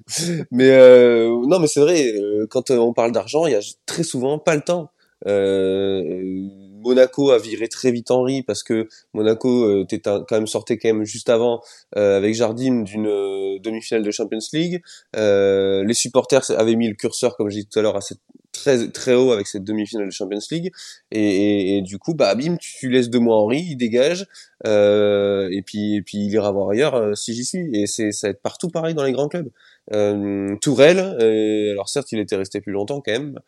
[0.52, 2.14] Mais euh, non, mais c'est vrai.
[2.50, 4.90] Quand on parle d'argent, il y a très souvent pas le temps.
[5.26, 6.48] Euh,
[6.86, 10.88] Monaco a viré très vite Henri parce que Monaco euh, était quand même sorti quand
[10.88, 11.60] même juste avant
[11.96, 14.82] euh, avec Jardim d'une euh, demi-finale de Champions League.
[15.16, 18.14] Euh, les supporters avaient mis le curseur, comme j'ai dit tout à l'heure, assez
[18.56, 20.72] très très haut avec cette demi-finale de Champions League.
[21.10, 24.26] Et, et, et, du coup bah bim tu, laisses deux mois Henri il dégage
[24.66, 27.68] euh, et puis et puis il ira voir ailleurs euh, si j'y suis.
[27.74, 29.50] Et c'est ça va être partout pareil dans les grands clubs.
[29.92, 33.38] Euh, Tourelle alors certes il était resté plus longtemps quand même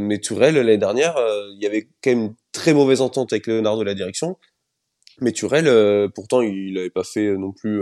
[0.00, 1.14] mais Tourelle l'année dernière
[1.54, 4.36] il y avait quand même une très mauvaise entente avec Leonardo la direction.
[5.20, 7.80] Mais Tourelle pourtant il n'avait pas fait non plus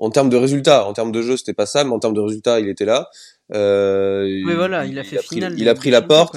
[0.00, 2.20] en termes de résultats, en termes de jeu, c'était pas ça, mais en termes de
[2.20, 3.10] résultats, il était là.
[3.52, 5.52] Euh, mais voilà, il, il a fait il a finale.
[5.52, 6.36] Pris, il a pris la porte.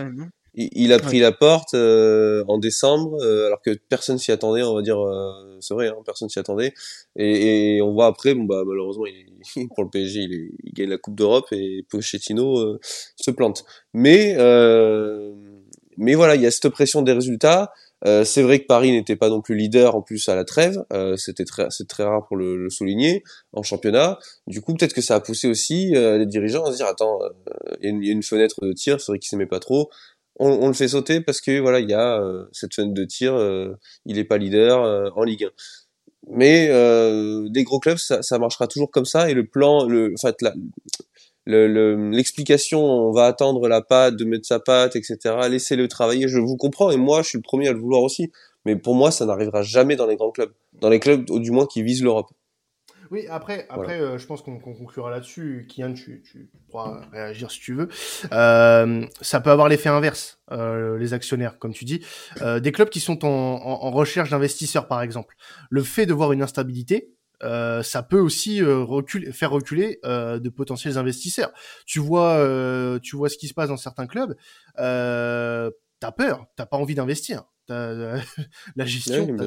[0.56, 4.62] Il, a pris la porte euh, en décembre, euh, alors que personne s'y attendait.
[4.62, 6.73] On va dire, euh, c'est vrai, hein, personne s'y attendait.
[7.15, 10.73] Et, et, on voit après, bon bah malheureusement, il, pour le PSG, il, est, il,
[10.73, 12.80] gagne la Coupe d'Europe et Pochettino euh,
[13.15, 13.65] se plante.
[13.95, 14.36] Mais
[15.97, 17.71] mais voilà, il y a cette pression des résultats.
[18.05, 20.83] Euh, c'est vrai que Paris n'était pas non plus leader en plus à la trêve,
[20.91, 23.23] euh, c'était très, c'est très rare pour le, le, souligner
[23.54, 24.19] en championnat.
[24.47, 27.19] Du coup, peut-être que ça a poussé aussi euh, les dirigeants à se dire attends,
[27.81, 29.89] il y, y, a une fenêtre de tir, c'est vrai qu'ils s'aimaient pas trop.
[30.39, 33.06] on, on, le fait sauter parce que voilà, il y a euh, cette fenêtre de
[33.06, 35.49] tir, euh, il est pas leader euh, en Ligue 1.
[36.31, 36.67] Mais
[37.49, 40.37] des gros clubs, ça, ça, marchera toujours comme ça et le plan, le, en fait,
[41.46, 45.17] l'explication, le, on va attendre la patte, de mettre sa patte, etc.
[45.50, 46.27] Laissez-le travailler.
[46.27, 48.31] Je vous comprends et moi, je suis le premier à le vouloir aussi.
[48.65, 51.65] Mais pour moi, ça n'arrivera jamais dans les grands clubs, dans les clubs, du moins
[51.65, 52.31] qui visent l'Europe.
[53.12, 55.67] Oui, après, après euh, je pense qu'on conclura là-dessus.
[55.69, 57.87] Kian, tu, tu, pourras réagir si tu veux.
[58.31, 62.04] Euh, ça peut avoir l'effet inverse, euh, les actionnaires, comme tu dis.
[62.41, 65.35] Euh, des clubs qui sont en, en, en recherche d'investisseurs, par exemple.
[65.69, 67.13] Le fait de voir une instabilité,
[67.44, 71.52] euh, ça peut aussi euh, reculer, faire reculer euh, de potentiels investisseurs.
[71.85, 72.39] Tu vois,
[73.02, 74.35] tu vois ce qui se passe dans certains clubs.
[74.79, 75.69] Euh,
[76.00, 77.44] t'as peur, t'as pas envie d'investir.
[77.69, 79.37] la gestion,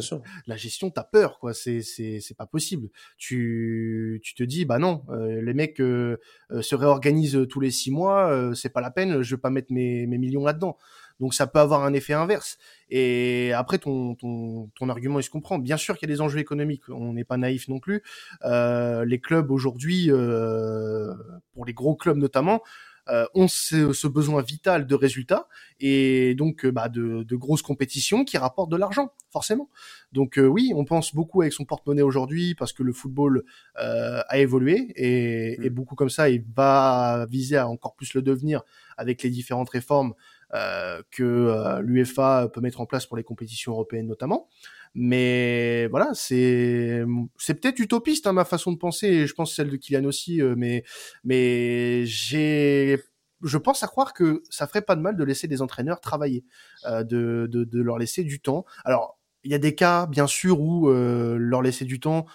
[0.46, 1.52] la gestion, t'as peur, quoi.
[1.52, 2.88] C'est, c'est, c'est pas possible.
[3.18, 8.70] Tu, tu te dis, bah non, les mecs se réorganisent tous les six mois, c'est
[8.70, 10.78] pas la peine, je vais pas mettre mes, mes millions là-dedans.
[11.20, 12.58] Donc ça peut avoir un effet inverse.
[12.90, 15.58] Et après, ton, ton, ton argument, il se comprend.
[15.58, 18.02] Bien sûr qu'il y a des enjeux économiques, on n'est pas naïf non plus.
[18.44, 21.14] Euh, les clubs aujourd'hui, euh,
[21.52, 22.62] pour les gros clubs notamment,
[23.08, 25.46] euh, ont ce, ce, besoin vital de résultats
[25.78, 29.70] et donc bah, de, de, grosses compétitions qui rapportent de l'argent, forcément.
[30.10, 33.44] Donc euh, oui, on pense beaucoup avec son porte-monnaie aujourd'hui parce que le football
[33.80, 35.72] euh, a évolué et, et, mmh.
[35.72, 38.62] beaucoup comme ça, il va viser à encore plus le devenir
[38.96, 43.72] avec les différentes réformes euh, que euh, l'UEFA peut mettre en place pour les compétitions
[43.72, 44.48] européennes notamment.
[44.94, 47.04] Mais voilà, c'est
[47.38, 50.40] c'est peut-être utopiste hein, ma façon de penser, et je pense celle de Kylian aussi.
[50.40, 50.84] Euh, mais
[51.24, 52.98] mais j'ai
[53.42, 56.44] je pense à croire que ça ferait pas de mal de laisser des entraîneurs travailler,
[56.86, 58.64] euh, de, de, de leur laisser du temps.
[58.84, 62.26] Alors il y a des cas bien sûr où euh, leur laisser du temps,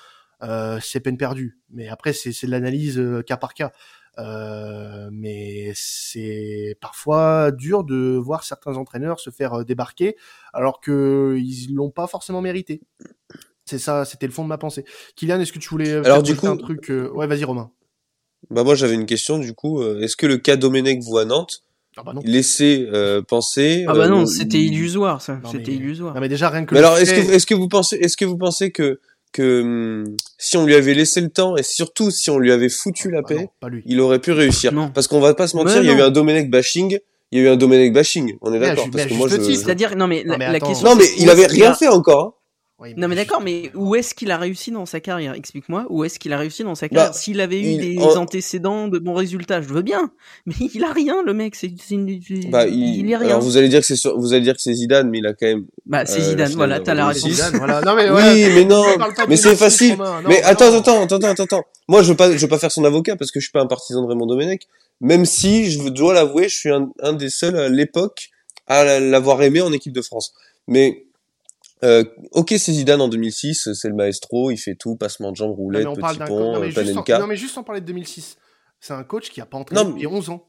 [0.43, 1.59] euh, c'est peine perdue.
[1.71, 3.71] Mais après c'est de l'analyse cas par cas.
[4.17, 10.17] Euh, mais c'est parfois dur de voir certains entraîneurs se faire euh, débarquer
[10.53, 12.81] alors que ils l'ont pas forcément mérité.
[13.65, 14.83] C'est ça, c'était le fond de ma pensée.
[15.15, 17.09] Kylian, est-ce que tu voulais alors du coup un truc euh...
[17.11, 17.71] Ouais, vas-y Romain.
[18.49, 19.81] Bah moi j'avais une question du coup.
[19.81, 21.63] Euh, est-ce que le cas Domenech vous à Nantes
[21.97, 22.21] ah bah non.
[22.23, 25.39] laisser euh, penser Ah bah non, c'était illusoire ça.
[25.51, 25.77] C'était mais...
[25.77, 26.15] illusoire.
[26.15, 26.73] Non mais déjà rien que.
[26.73, 28.99] Mais alors est-ce que est-ce que vous pensez est-ce que vous pensez que
[29.31, 32.69] que hum, si on lui avait laissé le temps et surtout si on lui avait
[32.69, 33.83] foutu la Ah paix, non, pas lui.
[33.85, 34.71] il aurait pu réussir.
[34.73, 34.89] Non.
[34.93, 36.99] Parce qu'on va pas se mentir, Mais il y a eu un Domenech bashing.
[37.31, 38.35] Il y a eu un Domenech bashing.
[38.41, 38.87] On est d'accord.
[38.91, 39.37] Parce que moi, je...
[39.41, 42.40] C'est-à-dire non mais la, la question non mais il avait rien fait encore.
[42.81, 45.33] Oui, Non mais d'accord, mais où est-ce qu'il a réussi dans sa carrière?
[45.33, 47.11] Explique-moi, où est-ce qu'il a réussi dans sa carrière?
[47.11, 50.11] Bah, S'il avait eu il- des en- antécédents de bons résultats, je veux bien,
[50.47, 51.55] mais il a rien, le mec.
[51.55, 51.67] C'est,
[52.49, 53.07] Bah, il, il...
[53.07, 53.29] y a rien.
[53.29, 55.27] Alors vous allez dire que c'est sur- vous allez dire que c'est Zidane, mais il
[55.27, 55.65] a quand même.
[55.85, 56.49] Bah, c'est euh, Zidane.
[56.49, 57.21] la Voilà, finale t'as la réponse.
[57.23, 57.35] 2006.
[57.45, 57.81] Zidane, voilà.
[57.81, 58.51] Non mais Oui, ouais.
[58.55, 58.83] mais non,
[59.27, 59.97] mais c'est 2006, facile.
[59.97, 60.47] Non, mais non.
[60.47, 61.63] attends, attends, attends, attends, attends.
[61.87, 63.61] Moi, je veux pas, je veux pas faire son avocat parce que je suis pas
[63.61, 64.63] un partisan de Raymond Domenech.
[65.01, 68.29] Même si, je dois l'avouer, je suis un, un des seuls à l'époque
[68.67, 70.33] à l'avoir aimé en équipe de France.
[70.67, 71.05] Mais
[71.83, 75.55] euh, ok, c'est Zidane en 2006, c'est le maestro, il fait tout, passement de jambes,
[75.55, 77.19] roulette, mais on parle petit pont, non, euh, mais juste en- Panenka.
[77.19, 78.37] non mais juste en parler de 2006.
[78.79, 80.47] C'est un coach qui a pas entraîné Non, mais- depuis 11 ans.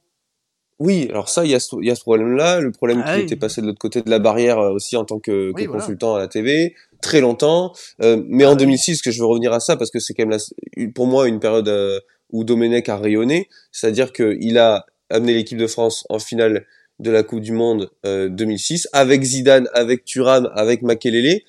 [0.79, 3.11] Oui, alors ça, il y a ce, il y a ce problème-là, le problème Ah
[3.13, 3.25] qu'il oui.
[3.27, 5.81] était passé de l'autre côté de la barrière euh, aussi en tant que, que voilà.
[5.81, 7.73] consultant à la TV, très longtemps.
[8.03, 8.59] Euh, mais Ah en oui.
[8.59, 10.37] 2006, que je veux revenir à ça parce que c'est quand même
[10.77, 15.59] la, pour moi une période euh, où Domenech a rayonné, c'est-à-dire qu'il a amené l'équipe
[15.59, 16.67] de France en finale
[17.03, 21.41] de la Coupe du Monde euh, 2006 avec Zidane, avec Thuram, avec Makelele,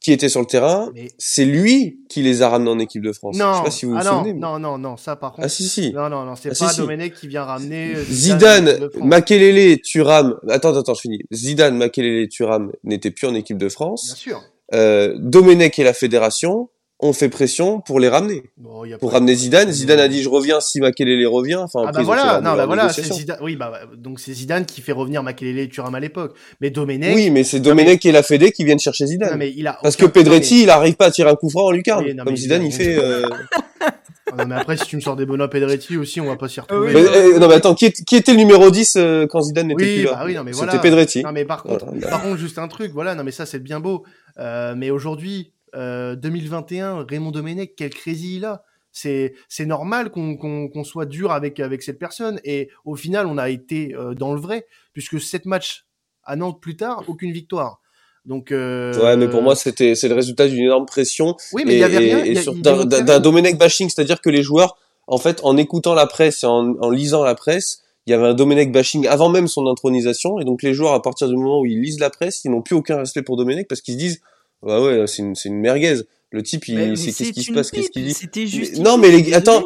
[0.00, 0.90] qui étaient sur le terrain.
[0.94, 3.36] Mais C'est lui qui les a ramenés en équipe de France.
[3.36, 4.32] non, je sais pas si vous vous ah non, souvenez.
[4.32, 5.44] mais- non, non, non, ça par contre.
[5.44, 5.92] Ah si si.
[5.92, 6.78] Non, non, non, c'est Ah, pas si.
[6.80, 9.04] Domenech qui vient ramener euh, Zidane, France.
[9.04, 10.38] Makelele, Thuram.
[10.48, 11.20] Attends, attends, je finis.
[11.32, 14.14] Zidane, Makelele, Thuram n'étaient plus en équipe de Bien France.
[14.16, 14.42] sûr.
[14.72, 16.70] Euh, Domenech et la fédération
[17.02, 18.42] ont fait pression pour les ramener.
[18.58, 19.70] Bon, y a Pour ramener Zidane.
[19.72, 21.56] Zidane a dit je reviens si Makelele revient.
[21.56, 23.02] Enfin, Ah bah voilà, non bah voilà, c'est.
[23.12, 23.38] Zidane.
[23.42, 26.34] Oui, bah donc c'est Zidane qui fait revenir Makelele et Thuram à l'époque.
[26.60, 29.38] Mais Domenech, Oui, mais c'est Domenech et la Fédé qui viennent chercher non, Zidane.
[29.38, 31.70] mais il a Parce que Pedretti, il arrive pas à tirer un coup franc en
[31.70, 32.04] lucarne.
[32.04, 32.96] Oui, non, comme mais Zidane, il fait.
[32.98, 36.26] euh, Non, mais, non, mais après si tu me sors des Benoît Pedretti aussi, on
[36.26, 36.92] va pas s'y retrouver.
[36.92, 39.66] mais, euh, non, mais attends, qui, est- qui était le numéro 10 euh, quand Zidane
[39.68, 40.12] n'était Oui, plus là?
[40.12, 40.80] bah oui, non, mais C'était voilà.
[40.80, 41.22] Pedretti.
[41.24, 42.08] Non mais par contre, Voilà.
[42.08, 44.04] par contre juste un truc, voilà, non mais ça c'est bien beau.
[44.38, 48.64] Euh, mais aujourd'hui, euh, 2021, Raymond Domenech, quel crazy il a?
[48.92, 53.26] C'est c'est normal qu'on qu'on qu'on soit dur avec avec cette personne et au final
[53.28, 55.84] on a été euh, dans le vrai puisque sept matchs
[56.24, 57.80] à Nantes plus tard, aucune victoire.
[58.26, 61.74] Donc euh, Ouais, mais pour moi, c'était c'est le résultat d'une énorme pression oui, mais
[61.74, 62.24] il y avait rien.
[62.24, 63.20] et- sur- d'un.
[63.20, 66.90] Domenech bashing, c'est-à-dire que les joueurs, en fait, en écoutant la presse et en, en
[66.90, 70.62] lisant la presse, il y avait un Domenech bashing avant même son intronisation, et donc
[70.62, 72.96] les joueurs, à partir du moment où ils lisent la presse, ils n'ont plus aucun
[72.96, 74.20] respect pour Domenech parce qu'ils se disent,
[74.62, 76.00] bah ouais, c'est une, c'est une merguez.
[76.32, 78.14] Le type, il, mais c'est qu'est-ce qui se passe, qu'est-ce qu'il dit.
[78.14, 78.78] C'était Mais- juste.
[78.78, 79.64] non, mais les, attends,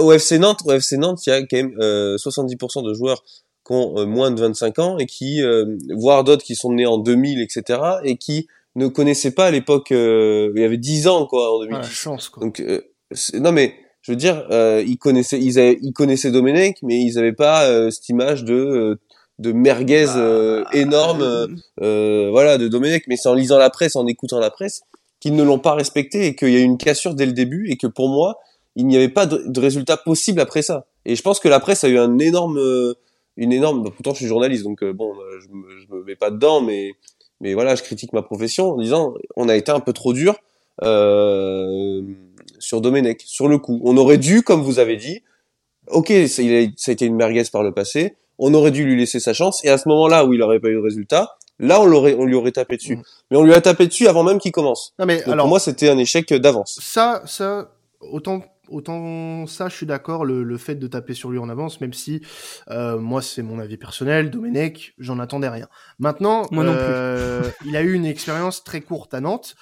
[0.00, 3.22] au FC Nantes, au FC Nantes, il y a quand même euh, 70% de joueurs
[3.64, 6.86] qui ont euh, moins de 25 ans et qui, euh, voire d'autres qui sont nés
[6.86, 11.26] en 2000, etc., et qui ne connaissaient pas à l'époque, il y avait 10 ans,
[11.26, 11.86] quoi, en 2010.
[11.86, 12.42] Ouais, chance, quoi.
[12.42, 12.60] Donc,
[13.34, 14.44] non, mais, je veux dire,
[14.84, 18.98] ils connaissaient, ils, avaient, ils connaissaient Domenech, mais ils n'avaient pas cette image de
[19.38, 23.04] de merguez bah, énorme, voilà, de Domenech.
[23.08, 24.82] Mais c'est en lisant la presse, en écoutant la presse,
[25.20, 27.70] qu'ils ne l'ont pas respecté et qu'il y a eu une cassure dès le début
[27.70, 28.38] et que pour moi,
[28.76, 30.86] il n'y avait pas de, de, résultat possible après ça.
[31.04, 32.94] Et je pense que la presse a eu un énorme, euh,
[33.36, 33.82] une énorme.
[33.82, 36.30] Bah, pourtant, je suis journaliste, donc euh, bon, euh, je me, je me mets pas
[36.30, 36.92] dedans, mais
[37.40, 40.36] mais voilà, je critique ma profession en disant, on a été un peu trop dur
[40.82, 42.02] euh,
[42.58, 43.80] sur Domenech, sur le coup.
[43.84, 45.22] On aurait dû, comme vous avez dit,
[45.88, 48.16] ok, ça, il a, ça a été une merguez par le passé.
[48.38, 49.64] On aurait dû lui laisser sa chance.
[49.64, 52.24] Et à ce moment-là où il aurait pas eu de résultat, là on l'aurait, on
[52.24, 52.96] lui aurait tapé dessus.
[52.96, 53.02] Mm.
[53.30, 54.94] Mais on lui a tapé dessus avant même qu'il commence.
[54.98, 56.78] Non mais Donc, alors pour moi, c'était un échec d'avance.
[56.82, 57.70] ça, ça,
[58.00, 61.80] autant autant ça, je suis d'accord, le, le, fait de taper sur lui en avance,
[61.80, 62.22] même si
[62.70, 65.68] euh, moi c'est mon avis personnel, Domenech, j'en attendais rien.
[65.98, 69.54] Maintenant, moi non euh, il a eu une expérience très courte à Nantes.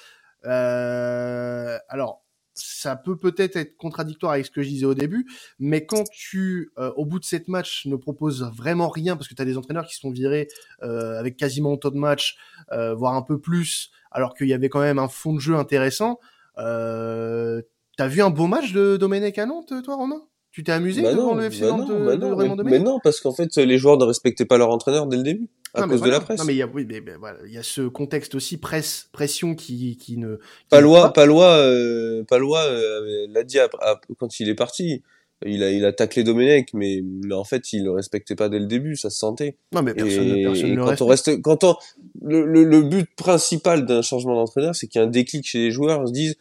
[0.44, 2.22] Euh, alors,
[2.62, 5.26] ça peut peut-être être contradictoire avec ce que je disais au début,
[5.58, 9.34] mais quand tu, euh, au bout de sept matchs, ne proposes vraiment rien, parce que
[9.34, 10.48] tu as des entraîneurs qui se sont virés
[10.82, 12.36] euh, avec quasiment autant de matchs,
[12.72, 15.56] euh, voire un peu plus, alors qu'il y avait quand même un fond de jeu
[15.56, 16.18] intéressant,
[16.58, 17.62] euh,
[17.98, 20.22] T'as vu un beau match de Domenech à Nantes, toi, Romain?
[20.52, 22.36] Tu t'es amusé bah devant non, le FC bah Nantes non, de, bah de non,
[22.36, 25.16] Raymond mais, mais non, parce qu'en fait, les joueurs ne respectaient pas leur entraîneur dès
[25.16, 26.16] le début, à Non, cause voilà.
[26.16, 26.38] de la presse.
[26.40, 29.08] Non, mais il y a, oui, mais, voilà, il y a ce contexte aussi presse,
[29.12, 30.36] pression qui, qui ne.
[30.36, 35.02] qui Palois, Palois, euh, Palois euh, l'a dit après- après- quand il est parti.
[35.44, 38.60] Il a, il a taclé Domenech, mais, mais en fait, il le respectait pas dès
[38.60, 39.56] le début, ça se sentait.
[39.72, 41.02] Non, mais personne, et, personne et ne le quand respecte.
[41.02, 41.74] on reste, quand on,
[42.22, 45.58] le, le, le but principal d'un changement d'entraîneur, c'est qu'il y a un déclic chez
[45.58, 46.36] les joueurs, ils se disent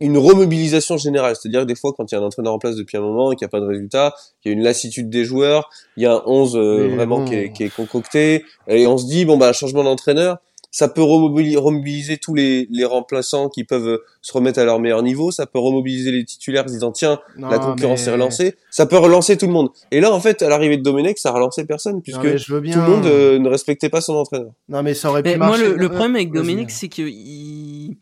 [0.00, 1.34] une remobilisation générale.
[1.36, 3.32] C'est-à-dire que des fois, quand il y a un entraîneur en place depuis un moment
[3.32, 6.02] et qu'il n'y a pas de résultat, il y a une lassitude des joueurs, il
[6.02, 7.24] y a un 11 euh, vraiment bon.
[7.24, 10.38] qui, est, qui est concocté, et on se dit, bon, bah, un changement d'entraîneur,
[10.70, 14.78] ça peut remobili- remobiliser tous les, les remplaçants qui peuvent euh, se remettre à leur
[14.80, 18.08] meilleur niveau, ça peut remobiliser les titulaires en se disant, tiens, Non, la concurrence mais-
[18.08, 19.70] est relancée, ça peut relancer tout le monde.
[19.90, 22.38] Et là, en fait, à l'arrivée de Domenech, ça a relancé personne, puisque Non, mais
[22.38, 22.74] je veux bien.
[22.74, 24.50] tout le monde euh, ne respectait pas son entraîneur.
[24.68, 25.68] Non, mais ça aurait pu Mais moi, marcher.
[25.70, 26.32] le, le Euh, problème avec.
[26.32, 27.96] Domenech, c'est que il...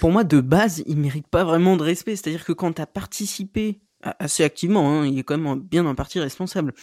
[0.00, 2.16] pour moi, de base, il mérite pas vraiment de respect.
[2.16, 5.94] C'est-à-dire que quand tu as participé assez activement, hein, il est quand même bien en
[5.94, 6.74] partie responsable,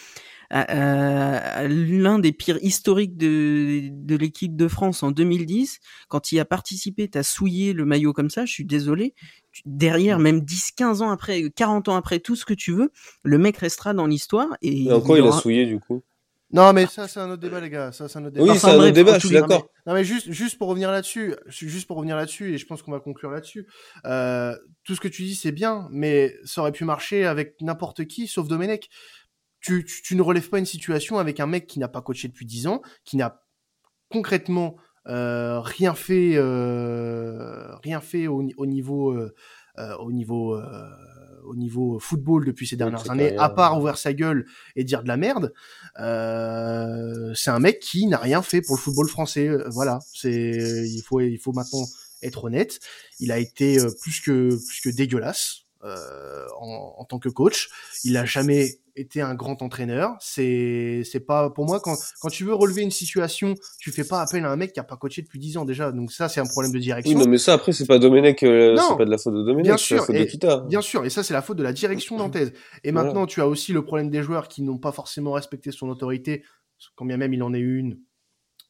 [0.49, 6.31] à, à- à l'un des pires historiques de, de l'équipe de France en 2010, quand
[6.31, 9.15] il a participé, tu as souillé le maillot comme ça, je suis désolé.
[9.65, 12.91] Derrière, même 10, 15 ans après, 40 ans après, tout ce que tu veux,
[13.23, 14.47] le mec restera dans l'histoire.
[14.61, 16.03] Et Et encore, il a aura- souillé, du coup.
[16.53, 17.91] Non, mais ça, c'est un autre débat, les gars.
[17.91, 18.45] Ça, c'est un autre débat.
[18.45, 19.67] Oui, Enfin, c'est un bref, autre débat, je suis d'accord.
[19.85, 22.91] Non mais juste juste pour revenir là-dessus, juste pour revenir là-dessus et je pense qu'on
[22.93, 23.67] va conclure là-dessus.
[24.05, 28.05] Euh, tout ce que tu dis c'est bien, mais ça aurait pu marcher avec n'importe
[28.05, 28.87] qui sauf Domenech.
[29.59, 32.29] Tu, tu, tu ne relèves pas une situation avec un mec qui n'a pas coaché
[32.29, 33.41] depuis 10 ans, qui n'a
[34.09, 34.77] concrètement
[35.07, 39.33] euh, rien fait euh, rien fait au, au niveau euh,
[39.79, 40.89] euh, au niveau euh,
[41.45, 45.03] au niveau football depuis ces dernières années, carrière, à part ouvrir sa gueule et dire
[45.03, 45.53] de la merde.
[45.99, 49.47] Euh, c'est un mec qui n'a rien fait pour le football français.
[49.47, 50.31] Euh, Voilà, c'est
[50.87, 51.85] il faut il faut maintenant
[52.21, 52.79] être honnête.
[53.19, 57.69] Il a été euh, plus que plus que dégueulasse euh, en, en tant que coach.
[58.03, 60.11] Il a jamais été un grand entraîneur.
[60.19, 64.21] C'est c'est pas pour moi quand quand tu veux relever une situation, tu fais pas
[64.21, 65.91] appel à un mec qui a pas coaché depuis 10 ans déjà.
[65.91, 67.17] Donc ça c'est un problème de Oui, direction.
[67.19, 69.63] non, mais ça, après, c'est pas Domenech, euh, c'est pas de la faute de Domenech,
[69.65, 70.57] Bien c'est la sûr, faute et- de Kita.
[70.69, 72.53] Bien sûr, et ça c'est la faute de la direction nantaise.
[72.83, 73.05] Et Voilà.
[73.07, 76.43] maintenant, tu as aussi le problème des joueurs qui n'ont pas forcément respecté son autorité,
[76.95, 77.99] quand bien même il en eu une,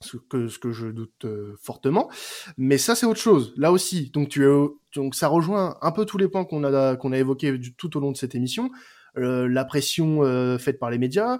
[0.03, 2.09] ce que, ce que je doute euh, fortement.
[2.57, 4.09] Mais ça c'est autre chose, là aussi.
[4.11, 7.17] Donc tu es, donc ça rejoint un peu tous les points qu'on a qu'on a
[7.17, 8.69] évoqués du- tout au long de cette émission.
[9.17, 11.39] Euh, la pression euh, faite par les médias,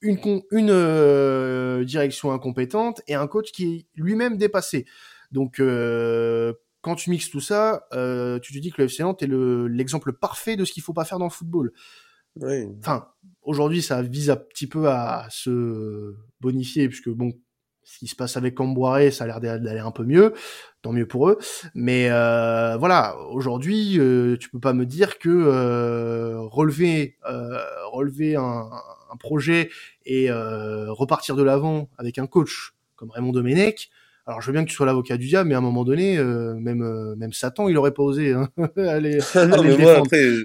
[0.00, 4.84] une, con- une direction incompétente et un coach qui est lui-même dépassé.
[5.32, 5.60] Donc,
[6.80, 7.86] quand tu mixes tout ça,
[8.42, 10.92] tu te dis que le FC Nantes est le- l'exemple parfait de ce qu'il faut
[10.92, 11.72] pas faire dans le football.
[12.40, 12.66] Oui.
[12.80, 13.06] Enfin,
[13.42, 17.32] aujourd'hui, ça vise un petit peu à se bonifier, puisque bon,
[17.84, 20.32] ce qui se passe avec Camboiré, ça a l'air d'a- d'aller un peu mieux,
[20.82, 21.38] tant mieux pour eux.
[21.74, 27.58] Mais euh, voilà, aujourd'hui, euh, tu peux pas me dire que euh, relever, euh,
[27.92, 28.68] relever un,
[29.12, 29.70] un projet
[30.06, 33.90] et euh, repartir de l'avant avec un coach comme Raymond Domenech.
[34.26, 36.16] Alors, je veux bien que tu sois l'avocat du diable, mais à un moment donné,
[36.16, 40.22] euh, même même Satan, il aurait pas osé hein, aller, non, aller mais moi, après,
[40.22, 40.44] je-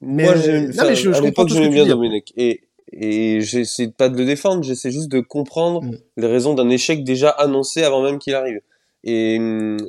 [0.00, 0.40] Mais, moi, non,
[0.88, 1.88] mais je- je à comprends l'époque, tout ce que tu bien dis.
[1.90, 2.32] Domenech.
[2.36, 2.60] Et,
[2.92, 5.98] et j'essaie pas de le défendre, j'essaie juste de comprendre Mm.
[6.16, 8.60] les raisons d'un échec déjà annoncé avant même qu'il arrive.
[9.08, 9.38] Et,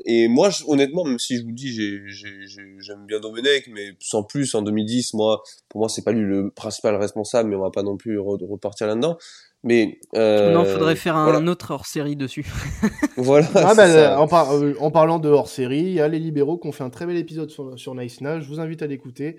[0.05, 4.61] et moi, honnêtement, même si je vous dis, j'aime bien Domenech, mais sans plus, en
[4.61, 7.97] 2010, moi, pour moi, c'est pas lui le principal responsable, mais on va pas non
[7.97, 9.17] plus repartir là-dedans.
[9.63, 12.45] Mais euh, non, faudrait faire un autre hors série dessus.
[13.17, 13.47] voilà.
[13.55, 14.27] Ah, bah, en,
[14.61, 16.91] euh, en, parlant de hors série, il y a les libéraux qui ont fait un
[16.91, 19.37] très bel épisode sur, sur Nice Je vous invite à l'écouter.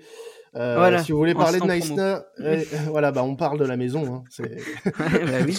[0.55, 3.77] Euh, voilà, si vous voulez parler de Nice euh, voilà, bah on parle de la
[3.77, 4.03] maison.
[4.05, 4.23] Hein,
[4.99, 5.57] bah oui.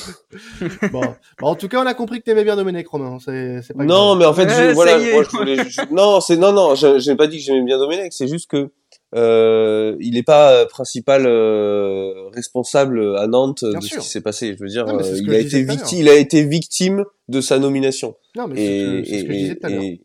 [0.93, 3.19] bon, bah, en tout cas, on a compris que t'aimais bien Domenech Romain.
[3.25, 5.57] C'est, pas non, mais en fait, je, voilà, moi, je voulais,
[5.93, 8.13] non, c'est non, non, j'ai pas dit que j'aimais bien Domenech.
[8.13, 8.73] C'est juste que
[9.15, 14.55] euh, il n'est pas euh, principal euh, responsable à Nantes de ce qui s'est passé.
[14.57, 18.17] Je veux dire, euh, il a été victime, il a été victime de sa nomination.
[18.37, 19.83] Non, mais et, c'est ce que je disais tout à l'heure.
[19.83, 20.01] Et,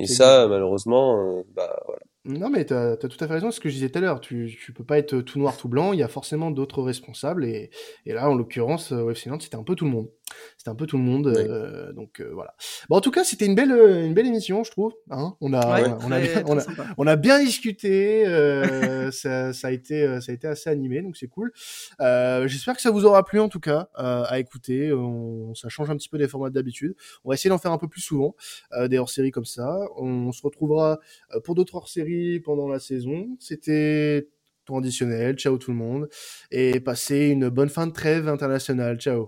[0.00, 2.00] et ça, malheureusement, bah voilà.
[2.28, 4.20] Non, mais tu as, tout à fait raison, ce que je disais tout à l'heure.
[4.20, 5.94] Tu, tu peux pas être tout noir, tout blanc.
[5.94, 7.46] Il y a forcément d'autres responsables.
[7.46, 7.70] Et,
[8.04, 10.10] et là, en l'occurrence, au FC c'était un peu tout le monde.
[10.56, 11.28] C'était un peu tout le monde.
[11.28, 12.54] Euh, donc euh, voilà.
[12.88, 14.92] Bon, en tout cas, c'était une belle, euh, une belle émission, je trouve.
[15.10, 15.58] Hein on a,
[16.02, 16.62] on, a bien, on, a,
[16.96, 18.24] on, a, bien discuté.
[19.12, 21.52] ça, ça, a été, ça a été assez animé, donc c'est cool.
[21.98, 24.92] J'espère que ça vous aura plu en tout cas à écouter.
[24.92, 26.94] On, ça change un petit peu des formats d'habitude.
[27.24, 28.34] On va essayer d'en faire un peu plus souvent
[28.86, 29.78] des hors-séries comme ça.
[29.96, 30.98] On, se retrouvera
[31.44, 33.28] pour d'autres hors-séries pendant la saison.
[33.40, 34.28] C'était
[34.66, 35.36] traditionnel.
[35.36, 36.08] Ciao tout le monde
[36.50, 38.98] et passez une bonne fin de trêve internationale.
[38.98, 39.26] Ciao.